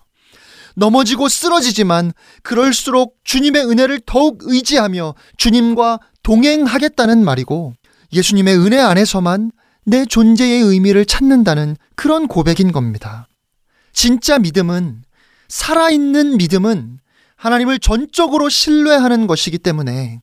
[0.74, 2.12] 넘어지고 쓰러지지만
[2.42, 7.74] 그럴수록 주님의 은혜를 더욱 의지하며 주님과 동행하겠다는 말이고
[8.12, 9.50] 예수님의 은혜 안에서만
[9.84, 13.26] 내 존재의 의미를 찾는다는 그런 고백인 겁니다.
[13.92, 15.02] 진짜 믿음은
[15.48, 16.98] 살아있는 믿음은
[17.36, 20.20] 하나님을 전적으로 신뢰하는 것이기 때문에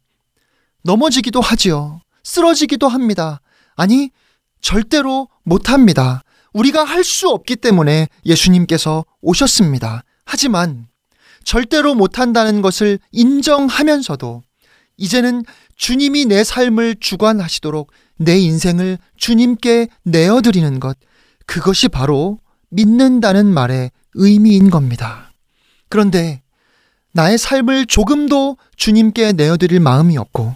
[0.83, 2.01] 넘어지기도 하지요.
[2.23, 3.41] 쓰러지기도 합니다.
[3.79, 4.11] 아니,
[4.59, 6.23] 절대로 못합니다.
[6.51, 10.03] 우리가 할 수 없기 때문에 예수님께서 오셨습니다.
[10.25, 10.87] 하지만
[11.45, 14.43] 절대로 못한다는 것을 인정하면서도
[14.97, 15.45] 이제는
[15.77, 20.97] 주님이 내 삶을 주관하시도록 내 인생을 주님께 내어드리는 것,
[21.45, 25.31] 그것이 바로 믿는다는 말의 의미인 겁니다.
[25.87, 26.41] 그런데
[27.13, 30.53] 나의 삶을 조금도 주님께 내어드릴 마음이 없고,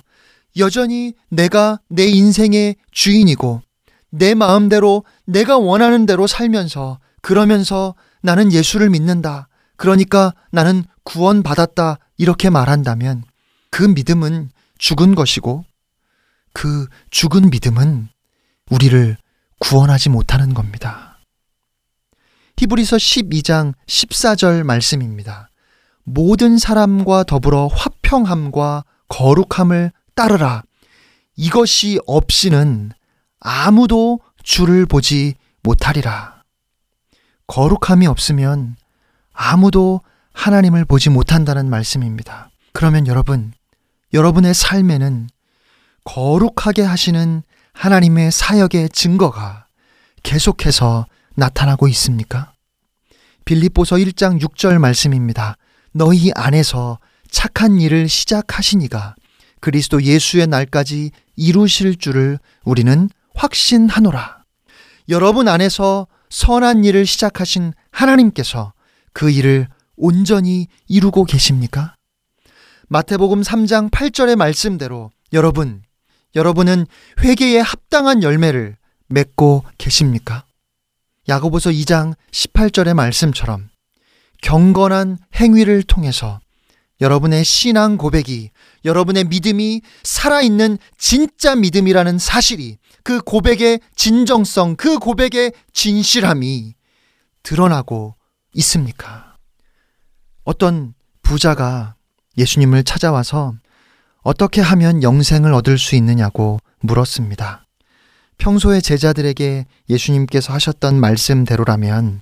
[0.58, 3.62] 여전히 내가 내 인생의 주인이고,
[4.10, 9.48] 내 마음대로 내가 원하는 대로 살면서, 그러면서 나는 예수를 믿는다.
[9.76, 11.98] 그러니까 나는 구원받았다.
[12.18, 13.24] 이렇게 말한다면,
[13.72, 15.66] 그 믿음은 죽은 것이고,
[16.54, 18.08] 그 죽은 믿음은
[18.70, 19.18] 우리를
[19.60, 21.20] 구원하지 못하는 겁니다.
[22.58, 25.50] 히브리서 12장 14절 말씀입니다.
[26.04, 30.64] 모든 사람과 더불어 화평함과 거룩함을 따르라.
[31.36, 32.92] 이것이 없이는
[33.40, 36.44] 아무도 주를 보지 못하리라.
[37.48, 38.76] 거룩함이 없으면
[39.34, 40.02] 아무도
[40.34, 42.50] 하나님을 보지 못한다는 말씀입니다.
[42.72, 43.54] 그러면 여러분,
[44.14, 45.30] 여러분의 삶에는
[46.04, 47.44] 거룩하게 하시는
[47.74, 49.68] 하나님의 사역의 증거가
[50.22, 51.06] 계속해서
[51.36, 52.54] 나타나고 있습니까?
[53.46, 55.58] 빌립보서 1장 6절 말씀입니다.
[55.92, 57.00] 너희 안에서
[57.30, 59.16] 착한 일을 시작하시니가
[59.64, 64.44] 그리스도 예수의 날까지 이루실 줄을 우리는 확신하노라.
[65.08, 68.74] 여러분 안에서 선한 일을 시작하신 하나님께서
[69.14, 71.96] 그 일을 온전히 이루고 계십니까?
[72.90, 75.82] 마태복음 3장 8절의 말씀대로 여러분,
[76.36, 76.86] 여러분은
[77.22, 78.76] 회개에 합당한 열매를
[79.08, 80.44] 맺고 계십니까?
[81.30, 83.70] 야고보서 2장 18절의 말씀처럼
[84.42, 86.42] 경건한 행위를 통해서
[87.02, 88.52] 여러분의 신앙 고백이
[88.86, 96.76] 여러분의 믿음이 살아있는 진짜 믿음이라는 사실이 그 고백의 진정성, 그 고백의 진실함이
[97.44, 98.16] 드러나고
[98.56, 99.36] 있습니까?
[100.44, 101.96] 어떤 부자가
[102.38, 103.54] 예수님을 찾아와서
[104.22, 107.66] 어떻게 하면 영생을 얻을 수 있느냐고 물었습니다.
[108.38, 112.22] 평소에 제자들에게 예수님께서 하셨던 말씀대로라면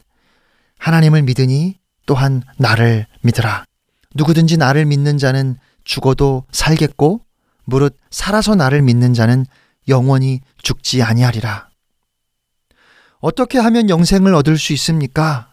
[0.77, 3.65] 하나님을 믿으니 또한 나를 믿으라.
[4.15, 7.21] 누구든지 나를 믿는 자는 죽어도 살겠고
[7.65, 9.45] 무릇 살아서 나를 믿는 자는
[9.87, 11.69] 영원히 죽지 아니하리라.
[13.19, 15.51] 어떻게 하면 영생을 얻을 수 있습니까?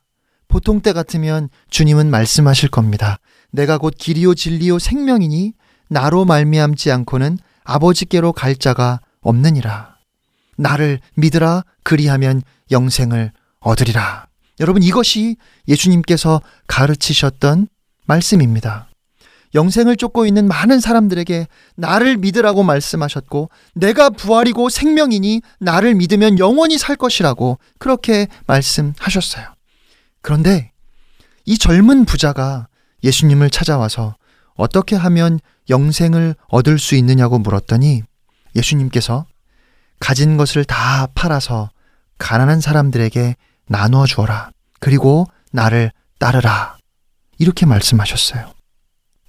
[0.48, 3.18] 보통 때 같으면 주님은 말씀하실 겁니다.
[3.50, 5.52] 내가 곧 길이요 진리요 생명이니
[5.88, 9.96] 나로 말미암지 않고는 아버지께로 갈 자가 없느니라.
[10.56, 14.26] 나를 믿으라 그리하면 영생을 얻으리라.
[14.61, 15.36] 여러분 이것이
[15.68, 17.68] 예수님께서 가르치셨던
[18.09, 18.88] 말씀입니다.
[19.54, 21.46] 영생을 쫓고 있는 많은 사람들에게
[21.76, 29.46] 나를 믿으라고 말씀하셨고 내가 부활이고 생명이니 나를 믿으면 영원히 살 것이라고 그렇게 말씀하셨어요.
[30.20, 30.72] 그런데
[31.44, 32.68] 이 젊은 부자가
[33.04, 34.16] 예수님을 찾아와서
[34.54, 35.38] 어떻게 하면
[35.70, 38.02] 영생을 얻을 수 있느냐고 물었더니
[38.56, 39.24] 예수님께서
[40.00, 41.70] 가진 것을 다 팔아서
[42.18, 43.36] 가난한 사람들에게
[43.66, 44.50] 나누어 주어라.
[44.80, 46.78] 그리고 나를 따르라.
[47.39, 48.53] 이렇게 말씀하셨어요.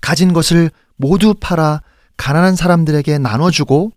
[0.01, 1.81] 가진 것을 모두 팔아
[2.17, 3.91] 가난한 사람들에게 나눠주고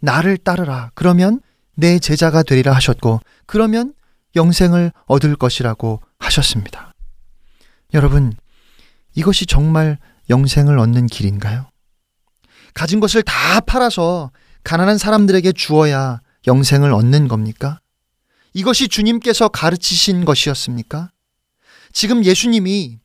[0.00, 0.90] 나를 따르라.
[0.94, 1.40] 그러면
[1.74, 3.94] 내 제자가 되리라 하셨고, 그러면
[4.34, 6.92] 영생을 얻을 것이라고 하셨습니다.
[7.94, 8.34] 여러분,
[9.14, 9.98] 이것이 정말
[10.28, 11.70] 영생을 얻는 길인가요?
[12.74, 14.30] 가진 것을 다 팔아서
[14.64, 17.80] 가난한 사람들에게 주어야 영생을 얻는 겁니까?
[18.52, 21.10] 이것이 주님께서 가르치신 것이었습니까?
[21.92, 22.98] 지금 예수님이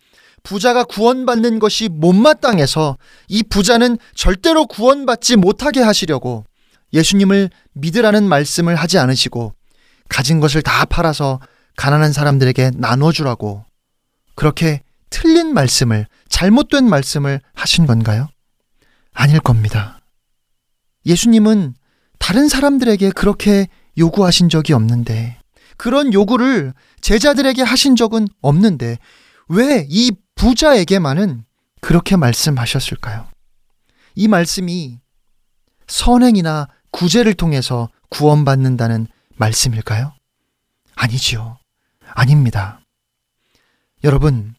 [0.44, 2.98] 부자가 구원받는 것이 못마땅해서
[3.30, 6.46] 이 부자는 절대로 구원받지 못하게 하시려고
[6.92, 9.54] 예수님을 믿으라는 말씀을 하지 않으시고
[10.10, 11.40] 가진 것을 다 팔아서
[11.76, 13.66] 가난한 사람들에게 나눠주라고
[14.36, 18.28] 그렇게 틀린 말씀을, 잘못된 말씀을 하신 건가요?
[19.14, 20.00] 아닐 겁니다.
[21.06, 21.76] 예수님은
[22.18, 23.68] 다른 사람들에게 그렇게
[23.98, 25.38] 요구하신 적이 없는데,
[25.78, 28.98] 그런 요구를 제자들에게 하신 적은 없는데,
[29.50, 30.12] 왜 이
[30.44, 31.46] 부자에게만은
[31.80, 33.30] 그렇게 말씀하셨을까요?
[34.16, 35.00] 이 말씀이
[35.88, 40.14] 선행이나 구제를 통해서 구원받는다는 말씀일까요?
[40.96, 41.60] 아니지요.
[42.10, 42.82] 아닙니다.
[44.04, 44.54] 여러분,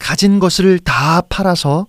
[0.00, 1.86] 가진 것을 다 팔아서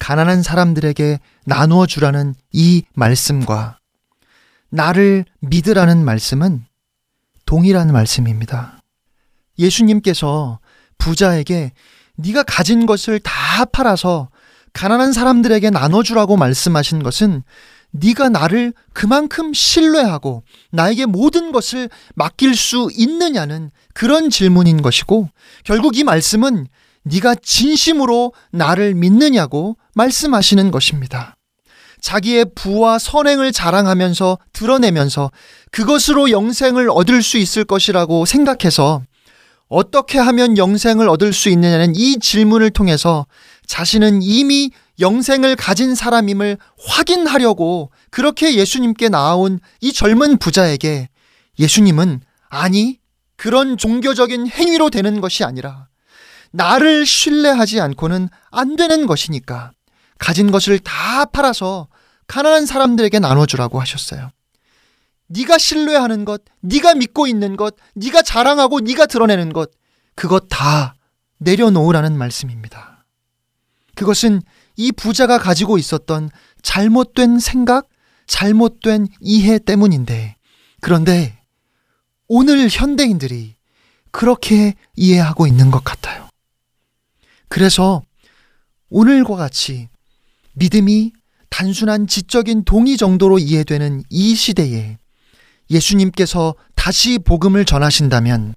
[0.00, 3.78] 가난한 사람들에게 나누어 주라는 이 말씀과
[4.70, 6.66] 나를 믿으라는 말씀은
[7.44, 8.80] 동일한 말씀입니다.
[9.56, 10.58] 예수님께서
[10.98, 11.72] 부자에게
[12.16, 14.28] 네가 가진 것을 다 팔아서
[14.72, 17.42] 가난한 사람들에게 나눠주라고 말씀하신 것은
[17.92, 25.30] 네가 나를 그만큼 신뢰하고 나에게 모든 것을 맡길 수 있느냐는 그런 질문인 것이고
[25.64, 26.66] 결국 이 말씀은
[27.04, 31.36] 네가 진심으로 나를 믿느냐고 말씀하시는 것입니다.
[32.00, 35.30] 자기의 부와 선행을 자랑하면서 드러내면서
[35.70, 39.02] 그것으로 영생을 얻을 수 있을 것이라고 생각해서
[39.68, 43.26] 어떻게 하면 영생을 얻을 수 있느냐는 이 질문을 통해서
[43.66, 51.08] 자신은 이미 영생을 가진 사람임을 확인하려고 그렇게 예수님께 나아온 이 젊은 부자에게
[51.58, 52.98] 예수님은 아니,
[53.36, 55.88] 그런 종교적인 행위로 되는 것이 아니라
[56.52, 59.72] 나를 신뢰하지 않고는 안 되는 것이니까
[60.18, 61.88] 가진 것을 다 팔아서
[62.28, 64.30] 가난한 사람들에게 나눠주라고 하셨어요.
[65.28, 69.70] 네가 신뢰하는 것, 네가 믿고 있는 것, 네가 자랑하고 네가 드러내는 것,
[70.14, 70.94] 그것 다
[71.38, 73.04] 내려놓으라는 말씀입니다.
[73.94, 74.42] 그것은
[74.76, 76.30] 이 부자가 가지고 있었던
[76.62, 77.88] 잘못된 생각,
[78.26, 80.36] 잘못된 이해 때문인데,
[80.80, 81.38] 그런데
[82.28, 83.54] 오늘 현대인들이
[84.10, 86.28] 그렇게 이해하고 있는 것 같아요.
[87.48, 88.02] 그래서
[88.90, 89.88] 오늘과 같이
[90.54, 91.12] 믿음이
[91.50, 94.98] 단순한 지적인 동의 정도로 이해되는 이 시대에
[95.70, 98.54] 예수님께서 다시 복음을 전하신다면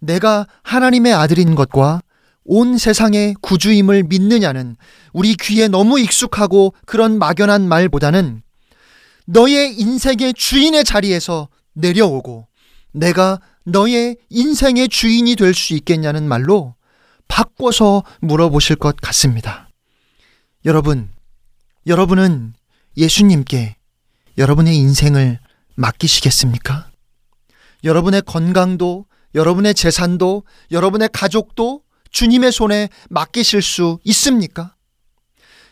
[0.00, 2.00] 내가 하나님의 아들인 것과
[2.44, 4.76] 온 세상의 구주임을 믿느냐는
[5.12, 8.42] 우리 귀에 너무 익숙하고 그런 막연한 말보다는
[9.26, 12.46] 너의 인생의 주인의 자리에서 내려오고
[12.92, 16.74] 내가 너의 인생의 주인이 될 수 있겠냐는 말로
[17.28, 19.68] 바꿔서 물어보실 것 같습니다.
[20.64, 21.10] 여러분,
[21.86, 22.54] 여러분은
[22.96, 23.76] 예수님께
[24.38, 25.38] 여러분의 인생을
[25.78, 26.90] 맡기시겠습니까?
[27.84, 34.74] 여러분의 건강도, 여러분의 재산도, 여러분의 가족도 주님의 손에 맡기실 수 있습니까?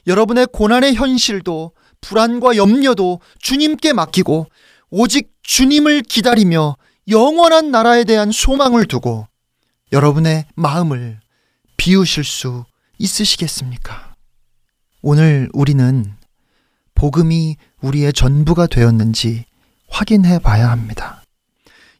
[0.07, 4.47] 여러분의 고난의 현실도, 불안과 염려도 주님께 맡기고,
[4.91, 6.77] 오직 주님을 기다리며
[7.09, 9.27] 영원한 나라에 대한 소망을 두고
[9.93, 11.21] 여러분의 마음을
[11.77, 12.65] 비우실 수
[12.99, 14.15] 있으시겠습니까?
[15.03, 16.17] 오늘 우리는
[16.95, 19.45] 복음이 우리의 전부가 되었는지
[19.89, 21.23] 확인해 봐야 합니다.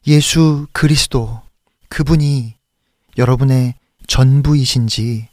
[0.05, 1.41] 예수 그리스도,
[1.89, 2.55] 그분이
[3.17, 3.75] 여러분의
[4.07, 5.27] 전부이신지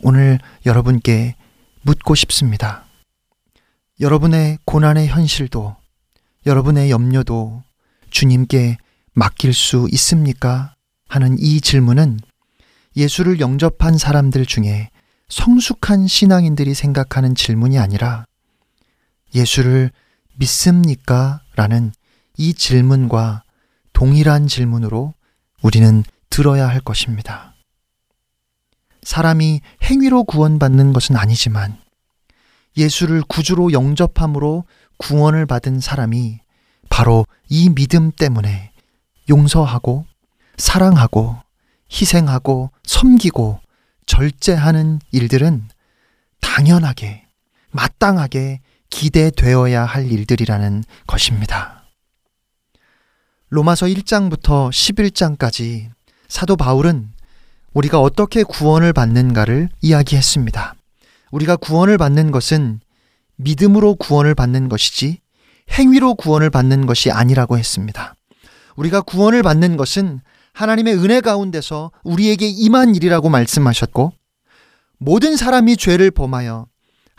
[0.00, 1.34] 오늘 여러분께
[1.82, 2.84] 묻고 싶습니다.
[4.00, 5.76] 여러분의 고난의 현실도,
[6.44, 7.62] 여러분의 염려도
[8.10, 8.78] 주님께
[9.12, 10.74] 맡길 수 있습니까?
[11.08, 12.20] 하는 이 질문은
[12.96, 14.90] 예수를 영접한 사람들 중에
[15.28, 18.24] 성숙한 신앙인들이 생각하는 질문이 아니라
[19.34, 19.90] 예수를
[20.36, 21.41] 믿습니까?
[21.56, 21.92] 라는
[22.36, 23.42] 이 질문과
[23.92, 25.14] 동일한 질문으로
[25.62, 27.54] 우리는 들어야 할 것입니다.
[29.02, 31.78] 사람이 행위로 구원받는 것은 아니지만
[32.76, 34.64] 예수를 구주로 영접함으로
[34.96, 36.40] 구원을 받은 사람이
[36.88, 38.72] 바로 이 믿음 때문에
[39.28, 40.06] 용서하고
[40.56, 41.36] 사랑하고
[41.90, 43.60] 희생하고 섬기고
[44.06, 45.68] 절제하는 일들은
[46.40, 47.26] 당연하게
[47.70, 48.60] 마땅하게
[48.92, 51.82] 기대되어야 할 일들이라는 것입니다.
[53.48, 55.88] 로마서 1장부터 11장까지
[56.28, 57.10] 사도 바울은
[57.72, 60.74] 우리가 어떻게 구원을 받는가를 이야기했습니다.
[61.30, 62.80] 우리가 구원을 받는 것은
[63.36, 65.18] 믿음으로 구원을 받는 것이지
[65.70, 68.14] 행위로 구원을 받는 것이 아니라고 했습니다.
[68.76, 70.20] 우리가 구원을 받는 것은
[70.52, 74.12] 하나님의 은혜 가운데서 우리에게 임한 일이라고 말씀하셨고
[74.98, 76.66] 모든 사람이 죄를 범하여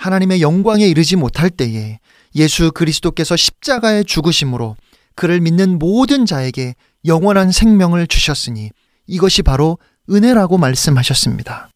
[0.04, 1.98] 하나님의 영광에 이르지 못할 때에
[2.36, 4.76] 예수 그리스도께서 십자가에 죽으심으로
[5.16, 6.76] 그를 믿는 모든 자에게
[7.06, 8.72] 영원한 생명을 주셨으니
[9.08, 9.78] 이것이 바로
[10.10, 11.70] 은혜라고 말씀하셨습니다.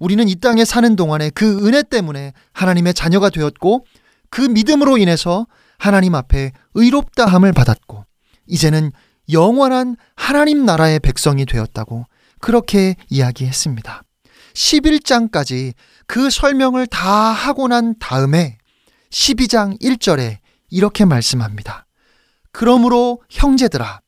[0.00, 3.86] 우리는 이 땅에 사는 동안에 그 은혜 때문에 하나님의 자녀가 되었고
[4.28, 5.46] 그 믿음으로 인해서
[5.78, 8.04] 하나님 앞에 의롭다함을 받았고
[8.48, 8.90] 이제는
[9.30, 12.06] 영원한 하나님 나라의 백성이 되었다고
[12.40, 14.02] 그렇게 이야기했습니다.
[14.54, 15.72] 11장까지
[16.06, 18.58] 그 설명을 다 하고 난 다음에
[19.10, 20.38] 12장 1절에
[20.70, 21.86] 이렇게 말씀합니다.
[22.50, 24.00] 그러므로 형제들아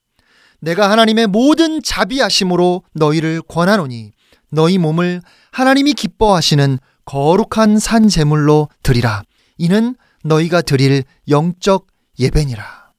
[0.61, 4.13] 내가 하나님의 모든 자비하심으로 너희를 권하노니
[4.51, 5.21] 너희 몸을
[5.53, 9.23] 하나님이 기뻐하시는 거룩한 산 제물로 드리라.
[9.59, 11.87] 이는 너희가 드릴 영적
[12.19, 12.93] 예배니라.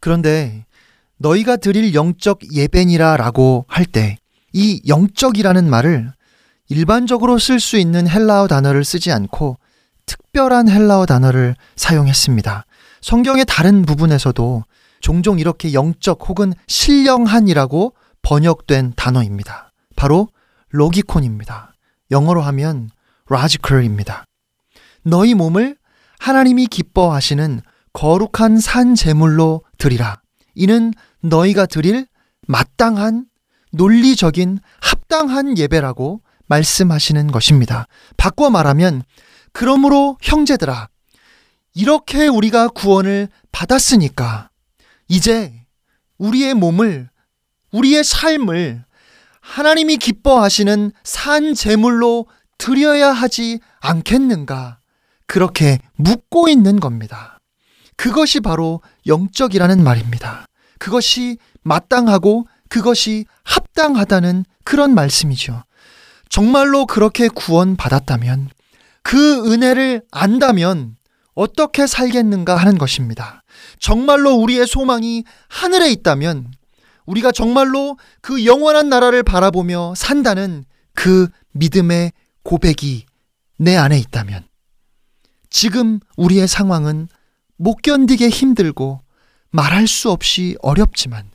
[0.00, 0.66] 그런데
[1.18, 4.16] 너희가 드릴 영적 예배니라라고 할 때
[4.52, 6.12] 이 영적이라는 말을
[6.72, 9.58] 일반적으로 쓸 수 있는 헬라어 단어를 쓰지 않고
[10.06, 12.64] 특별한 헬라어 단어를 사용했습니다.
[13.02, 14.64] 성경의 다른 부분에서도
[15.00, 17.92] 종종 이렇게 영적 혹은 신령한이라고
[18.22, 19.70] 번역된 단어입니다.
[19.96, 20.28] 바로
[20.70, 21.74] 로기콘입니다.
[22.10, 22.88] 영어로 하면
[23.30, 24.24] logical입니다.
[25.02, 25.76] 너희 몸을
[26.20, 27.60] 하나님이 기뻐하시는
[27.92, 30.22] 거룩한 산 제물로 드리라.
[30.54, 32.06] 이는 너희가 드릴
[32.48, 33.26] 마땅한
[33.72, 37.86] 논리적인 합당한 예배라고 말씀하시는 것입니다.
[38.16, 39.02] 바꿔 말하면
[39.52, 40.88] 그러므로 형제들아
[41.74, 44.50] 이렇게 우리가 구원을 받았으니까
[45.08, 45.52] 이제
[46.18, 47.10] 우리의 몸을
[47.72, 48.84] 우리의 삶을
[49.40, 52.26] 하나님이 기뻐하시는 산 제물로
[52.58, 54.78] 드려야 하지 않겠는가
[55.26, 57.38] 그렇게 묻고 있는 겁니다.
[57.96, 60.46] 그것이 바로 영적이라는 말입니다.
[60.78, 65.62] 그것이 마땅하고 그것이 합당하다는 그런 말씀이죠.
[66.32, 68.48] 정말로 그렇게 구원받았다면
[69.02, 70.96] 그 은혜를 안다면
[71.34, 73.42] 어떻게 살겠는가 하는 것입니다.
[73.78, 76.50] 정말로 우리의 소망이 하늘에 있다면
[77.04, 80.64] 우리가 정말로 그 영원한 나라를 바라보며 산다는
[80.94, 82.12] 그 믿음의
[82.44, 83.04] 고백이
[83.58, 84.46] 내 안에 있다면
[85.50, 87.08] 지금 우리의 상황은
[87.58, 89.02] 못 견디게 힘들고
[89.50, 91.30] 말할 수 없이 어렵지만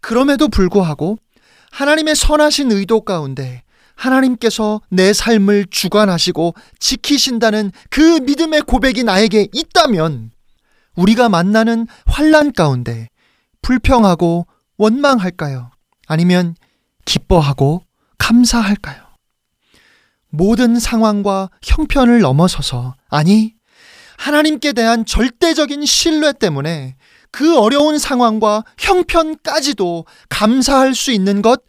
[0.00, 1.18] 그럼에도 불구하고
[1.72, 3.64] 하나님의 선하신 의도 가운데
[4.00, 10.30] 하나님께서 내 삶을 주관하시고 지키신다는 그 믿음의 고백이 나에게 있다면
[10.96, 13.08] 우리가 만나는 환란 가운데
[13.60, 14.46] 불평하고
[14.78, 15.70] 원망할까요?
[16.06, 16.56] 아니면
[17.04, 17.82] 기뻐하고
[18.16, 19.02] 감사할까요?
[20.30, 23.54] 모든 상황과 형편을 넘어서서 아니
[24.16, 26.96] 하나님께 대한 절대적인 신뢰 때문에
[27.30, 31.62] 그 어려운 상황과 형편까지도 감사할 수 있는 것,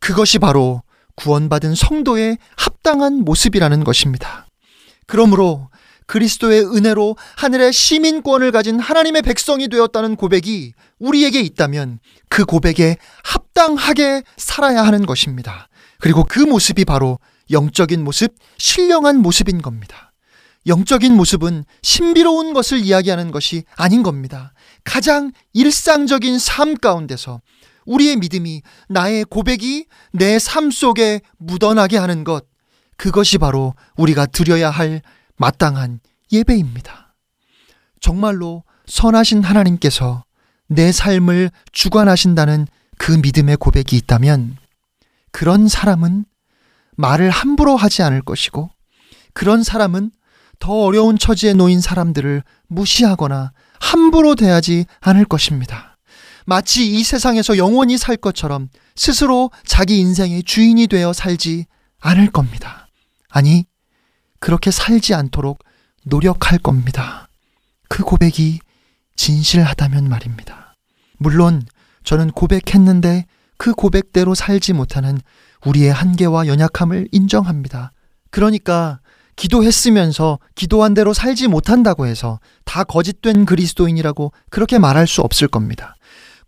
[0.00, 0.82] 그것이 바로
[1.16, 4.46] 구원받은 성도의 합당한 모습이라는 것입니다.
[5.06, 5.68] 그러므로
[6.06, 11.98] 그리스도의 은혜로 하늘의 시민권을 가진 하나님의 백성이 되었다는 고백이 우리에게 있다면
[12.28, 15.68] 그 고백에 합당하게 살아야 하는 것입니다.
[16.00, 17.18] 그리고 그 모습이 바로
[17.50, 20.12] 영적인 모습, 신령한 모습인 겁니다.
[20.66, 24.52] 영적인 모습은 신비로운 것을 이야기하는 것이 아닌 겁니다.
[24.82, 27.40] 가장 일상적인 삶 가운데서
[27.86, 32.46] 우리의 믿음이 나의 고백이 내 삶 속에 묻어나게 하는 것,
[32.96, 35.02] 그것이 바로 우리가 드려야 할
[35.36, 36.00] 마땅한
[36.32, 37.14] 예배입니다.
[38.00, 40.24] 정말로 선하신 하나님께서
[40.68, 42.66] 내 삶을 주관하신다는
[42.98, 44.56] 그 믿음의 고백이 있다면
[45.32, 46.24] 그런 사람은
[46.96, 48.70] 말을 함부로 하지 않을 것이고
[49.32, 50.12] 그런 사람은
[50.60, 55.93] 더 어려운 처지에 놓인 사람들을 무시하거나 함부로 대하지 않을 것입니다.
[56.44, 61.66] 마치 이 세상에서 영원히 살 것처럼 스스로 자기 인생의 주인이 되어 살지
[62.00, 62.88] 않을 겁니다.
[63.30, 63.66] 아니,
[64.40, 65.64] 그렇게 살지 않도록
[66.04, 67.28] 노력할 겁니다.
[67.88, 68.60] 그 고백이
[69.16, 70.74] 진실하다면 말입니다.
[71.18, 71.62] 물론
[72.04, 73.26] 저는 고백했는데
[73.56, 75.18] 그 고백대로 살지 못하는
[75.64, 77.92] 우리의 한계와 연약함을 인정합니다.
[78.30, 79.00] 그러니까
[79.36, 85.93] 기도했으면서 기도한 대로 살지 못한다고 해서 다 거짓된 그리스도인이라고 그렇게 말할 수 없을 겁니다.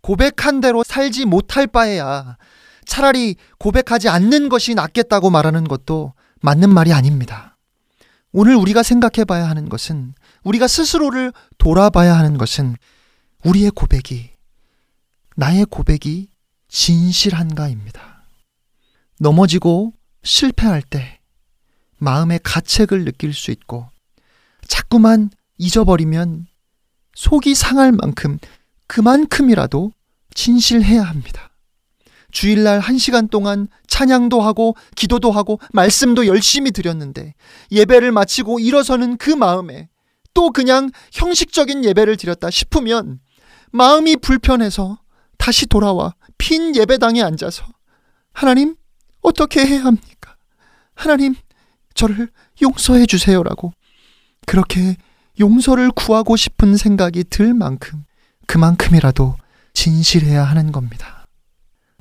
[0.07, 2.37] 고백한 대로 살지 못할 바에야
[2.85, 7.57] 차라리 고백하지 않는 것이 낫겠다고 말하는 것도 맞는 말이 아닙니다.
[8.31, 12.77] 오늘 우리가 생각해 봐야 하는 것은 우리가 스스로를 돌아봐야 하는 것은
[13.43, 14.29] 우리의 고백이
[15.35, 16.29] 나의 고백이
[16.69, 18.23] 진실한가입니다.
[19.19, 19.91] 넘어지고
[20.23, 21.19] 실패할 때
[21.97, 23.89] 마음의 가책을 느낄 수 있고
[24.69, 26.47] 자꾸만 잊어버리면
[27.13, 28.37] 속이 상할 만큼
[28.87, 29.91] 그만큼이라도
[30.37, 31.49] 진실해야 합니다.
[32.31, 37.33] 주일날 한 시간 동안 찬양도 하고 기도도 하고 말씀도 열심히 드렸는데
[37.71, 39.89] 예배를 마치고 일어서는 그 마음에
[40.35, 43.19] 또 그냥 형식적인 예배를 드렸다 싶으면
[43.71, 44.99] 마음이 불편해서
[45.39, 47.65] 다시 돌아와 빈 예배당에 앉아서
[48.31, 48.75] 하나님
[49.21, 50.37] 어떻게 해야 합니까?
[50.93, 51.33] 하나님
[51.95, 52.29] 저를
[52.61, 53.73] 용서해 주세요라고
[54.45, 54.97] 그렇게
[55.39, 58.03] 용서를 구하고 싶은 생각이 들 만큼
[58.45, 59.35] 그만큼이라도
[59.77, 61.27] 진실해야 하는 겁니다.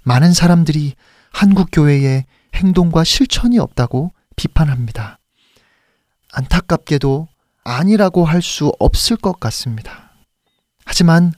[0.02, 0.94] 많은 사람들이
[1.30, 2.24] 한국 교회의
[2.54, 5.18] 행동과 실천이 없다고 비판합니다.
[6.32, 7.28] 안타깝게도
[7.64, 10.10] 아니라고 할 수 없을 것 같습니다.
[10.86, 11.34] 하지만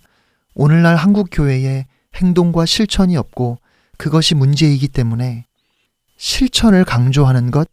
[0.55, 3.59] 오늘날 한국 교회에 행동과 실천이 없고
[3.97, 5.45] 그것이 문제이기 때문에
[6.19, 7.69] 실천을 강조하는 것,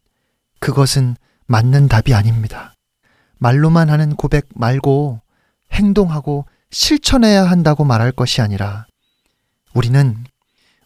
[0.59, 2.73] 그것은 맞는 답이 아닙니다.
[3.37, 5.21] 말로만 하는 고백 말고
[5.71, 8.85] 행동하고 실천해야 한다고 말할 것이 아니라
[9.73, 10.25] 우리는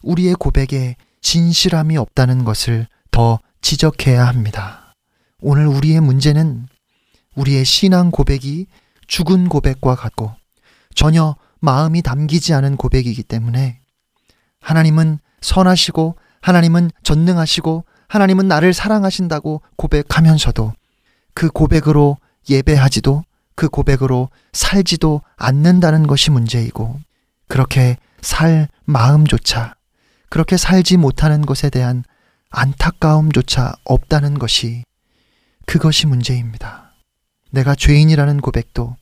[0.02, 4.94] 우리의 고백에 진실함이 없다는 것을 더 지적해야 합니다.
[5.40, 6.68] 오늘 우리의 문제는
[7.34, 8.68] 우리의 신앙 고백이
[9.08, 10.32] 죽은 고백과 같고
[10.94, 13.80] 전혀 마음이 담기지 않은 고백이기 때문에
[14.60, 20.72] 하나님은 선하시고 하나님은 전능하시고 하나님은 나를 사랑하신다고 고백하면서도
[21.34, 22.16] 그 고백으로
[22.48, 23.24] 예배하지도
[23.60, 26.98] 그 고백으로 살지도 않는다는 것이 문제이고
[27.46, 29.74] 그렇게 살 마음조차
[30.30, 32.02] 그렇게 살지 못하는 것에 대한
[32.48, 34.82] 안타까움조차 없다는 것이
[35.66, 36.94] 그것이 문제입니다.
[37.50, 38.96] 내가 죄인이라는 고백도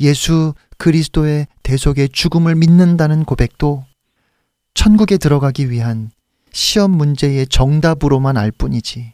[0.00, 3.84] 예수 그리스도의 대속의 죽음을 믿는다는 고백도
[4.72, 6.10] 천국에 들어가기 위한
[6.54, 9.12] 시험 문제의 정답으로만 알 뿐이지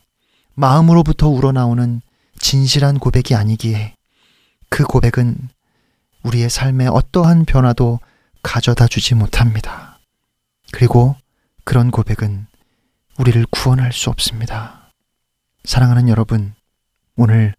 [0.54, 2.02] 마음으로부터 우러나오는
[2.38, 3.95] 진실한 고백이 아니기에
[4.68, 5.48] 그 고백은
[6.22, 8.00] 우리의 삶에 어떠한 변화도
[8.42, 9.98] 가져다 주지 못합니다.
[10.72, 11.16] 그리고
[11.64, 12.46] 그런 고백은
[13.18, 14.90] 우리를 구원할 수 없습니다.
[15.64, 16.54] 사랑하는 여러분,
[17.16, 17.54] 오늘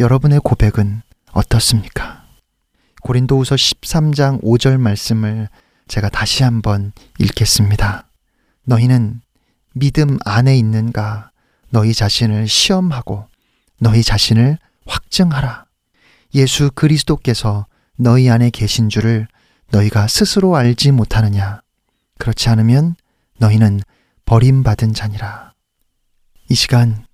[0.00, 1.02] 여러분의 고백은
[1.32, 2.24] 어떻습니까?
[3.02, 5.48] 고린도후서 13장 5절 말씀을
[5.88, 8.08] 제가 다시 한번 읽겠습니다.
[8.64, 9.20] 너희는
[9.74, 11.30] 믿음 안에 있는가
[11.70, 13.26] 너희 자신을 시험하고
[13.78, 15.61] 너희 자신을 확증하라.
[16.34, 17.66] 예수 그리스도께서
[17.96, 19.28] 너희 안에 계신 줄을
[19.70, 21.60] 너희가 스스로 알지 못하느냐.
[22.18, 22.94] 그렇지 않으면
[23.38, 23.80] 너희는
[24.24, 25.52] 버림받은 자니라.
[26.48, 27.06] 이 시간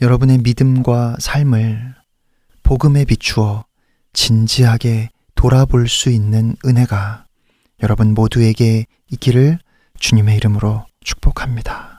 [0.00, 1.94] 여러분의 믿음과 삶을
[2.62, 3.64] 복음에 비추어
[4.12, 7.26] 진지하게 돌아볼 수 있는 은혜가
[7.82, 9.58] 여러분 모두에게 있기를
[9.98, 11.93] 주님의 이름으로 축복합니다.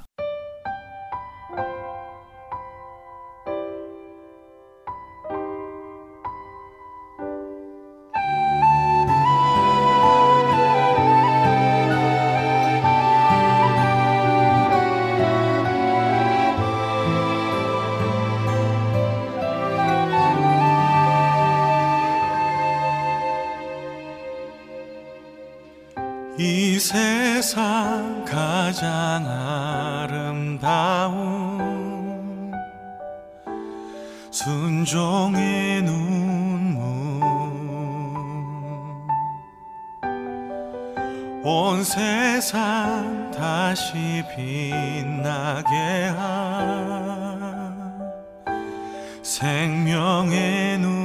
[41.86, 45.76] 세상 다시 빛나게
[46.18, 48.02] 한
[49.22, 51.05] 생명의 눈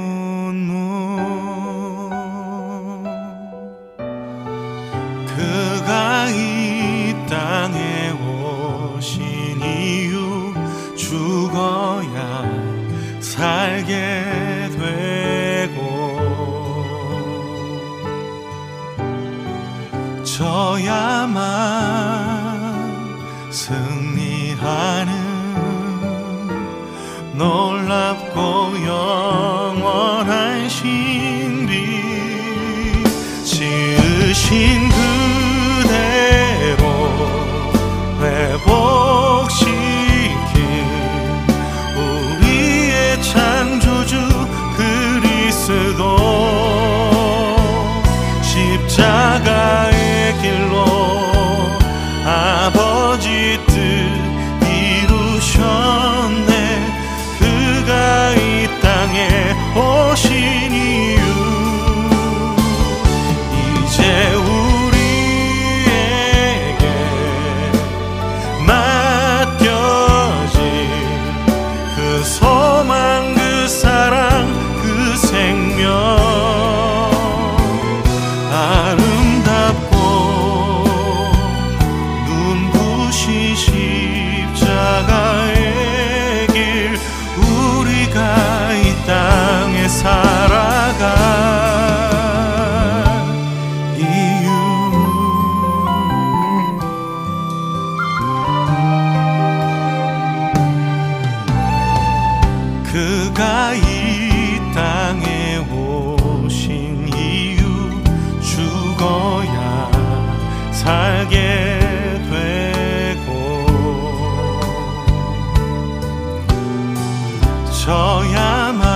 [117.81, 118.90] 맞춰야만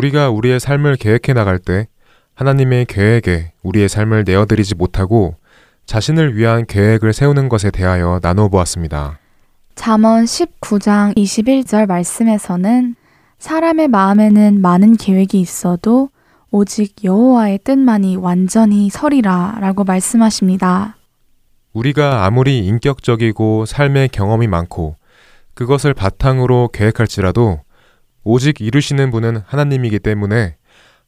[0.00, 1.86] 우리가 우리의 삶을 계획해 나갈 때
[2.34, 5.34] 하나님의 계획에 우리의 삶을 내어드리지 못하고
[5.84, 9.18] 자신을 위한 계획을 세우는 것에 대하여 나눠 보았습니다.
[9.74, 12.94] 잠언 19장 21절 말씀에서는
[13.38, 16.08] 사람의 마음에는 많은 계획이 있어도
[16.50, 20.96] 오직 여호와의 뜻만이 완전히 설이라라고 말씀하십니다.
[21.74, 24.96] 우리가 아무리 인격적이고 삶의 경험이 많고
[25.52, 27.60] 그것을 바탕으로 계획할지라도
[28.22, 30.56] 오직 이루시는 분은 하나님이기 때문에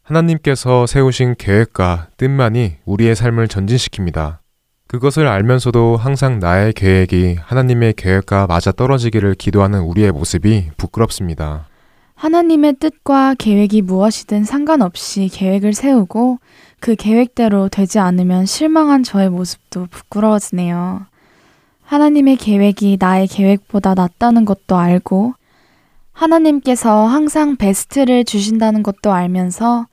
[0.02, 4.38] 하나님께서 세우신 계획과 뜻만이 우리의 삶을 전진시킵니다.
[4.86, 11.66] 그것을 알면서도 항상 나의 계획이 하나님의 계획과 맞아 떨어지기를 기도하는 우리의 모습이 부끄럽습니다.
[12.14, 16.38] 하나님의 뜻과 계획이 무엇이든 상관없이 계획을 세우고
[16.78, 21.06] 그 계획대로 되지 않으면 실망한 저의 모습도 부끄러워지네요.
[21.84, 25.34] 하나님의 계획이 나의 계획보다 낫다는 것도 알고
[26.12, 29.86] 하나님께서 항상 베스트를 주신다는 것도 알면서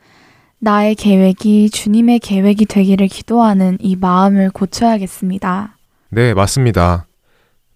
[0.60, 5.78] 나의 계획이 주님의 계획이 되기를 기도하는 이 마음을 고쳐야겠습니다.
[6.10, 7.08] 네, 맞습니다.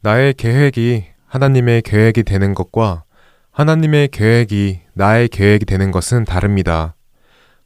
[0.01, 3.03] 나의 계획이 하나님의 계획이 되는 것과
[3.51, 6.95] 하나님의 계획이 나의 계획이 되는 것은 다릅니다.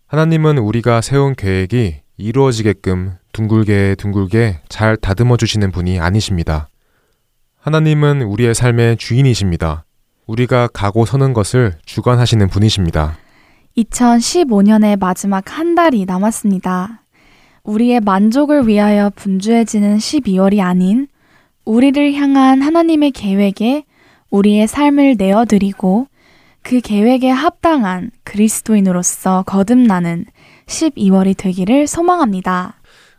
[0.06, 6.70] 하나님은 우리가 세운 계획이 이루어지게끔 둥글게 둥글게 잘 다듬어 주시는 분이 아니십니다.
[7.60, 9.87] 하나님은 우리의 삶의 주인이십니다.
[10.28, 13.18] 우리가 가고 서는 것을 주관하시는 분이십니다.
[13.78, 17.04] 2015년의 마지막 한 달이 남았습니다.
[17.64, 21.08] 우리의 만족을 위하여 분주해지는 12월이 아닌
[21.66, 23.84] 우리를 향한 하나님의 계획에
[24.30, 26.08] 우리의 삶을 내어드리고
[26.62, 30.26] 그 계획에 합당한 그리스도인으로서 거듭나는
[30.66, 32.76] 12월이 되기를 소망합니다.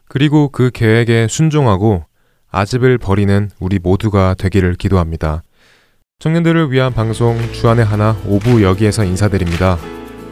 [0.06, 2.04] 그리고 그 계획에 순종하고
[2.50, 5.42] 아집을 버리는 우리 모두가 되기를 기도합니다.
[6.28, 9.78] 청년들을 위한 방송 주안의 하나 오부 여기에서 인사드립니다.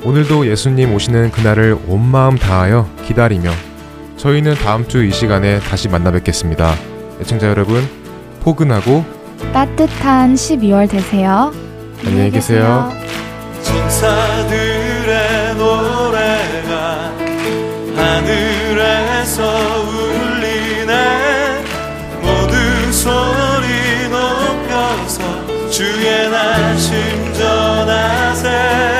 [0.02, 3.52] 오늘도 예수님 오시는 그날을 온 마음 다하여 기다리며
[4.16, 6.74] 저희는 다음 주 이 시간에 다시 만나 뵙겠습니다.
[7.20, 7.88] 애청자 여러분,
[8.40, 9.04] 포근하고
[9.52, 11.52] 따뜻한 12월 되세요.
[12.04, 12.90] 안녕히 계세요.
[13.62, 14.85] 천사들
[26.30, 28.95] 나 심 전하세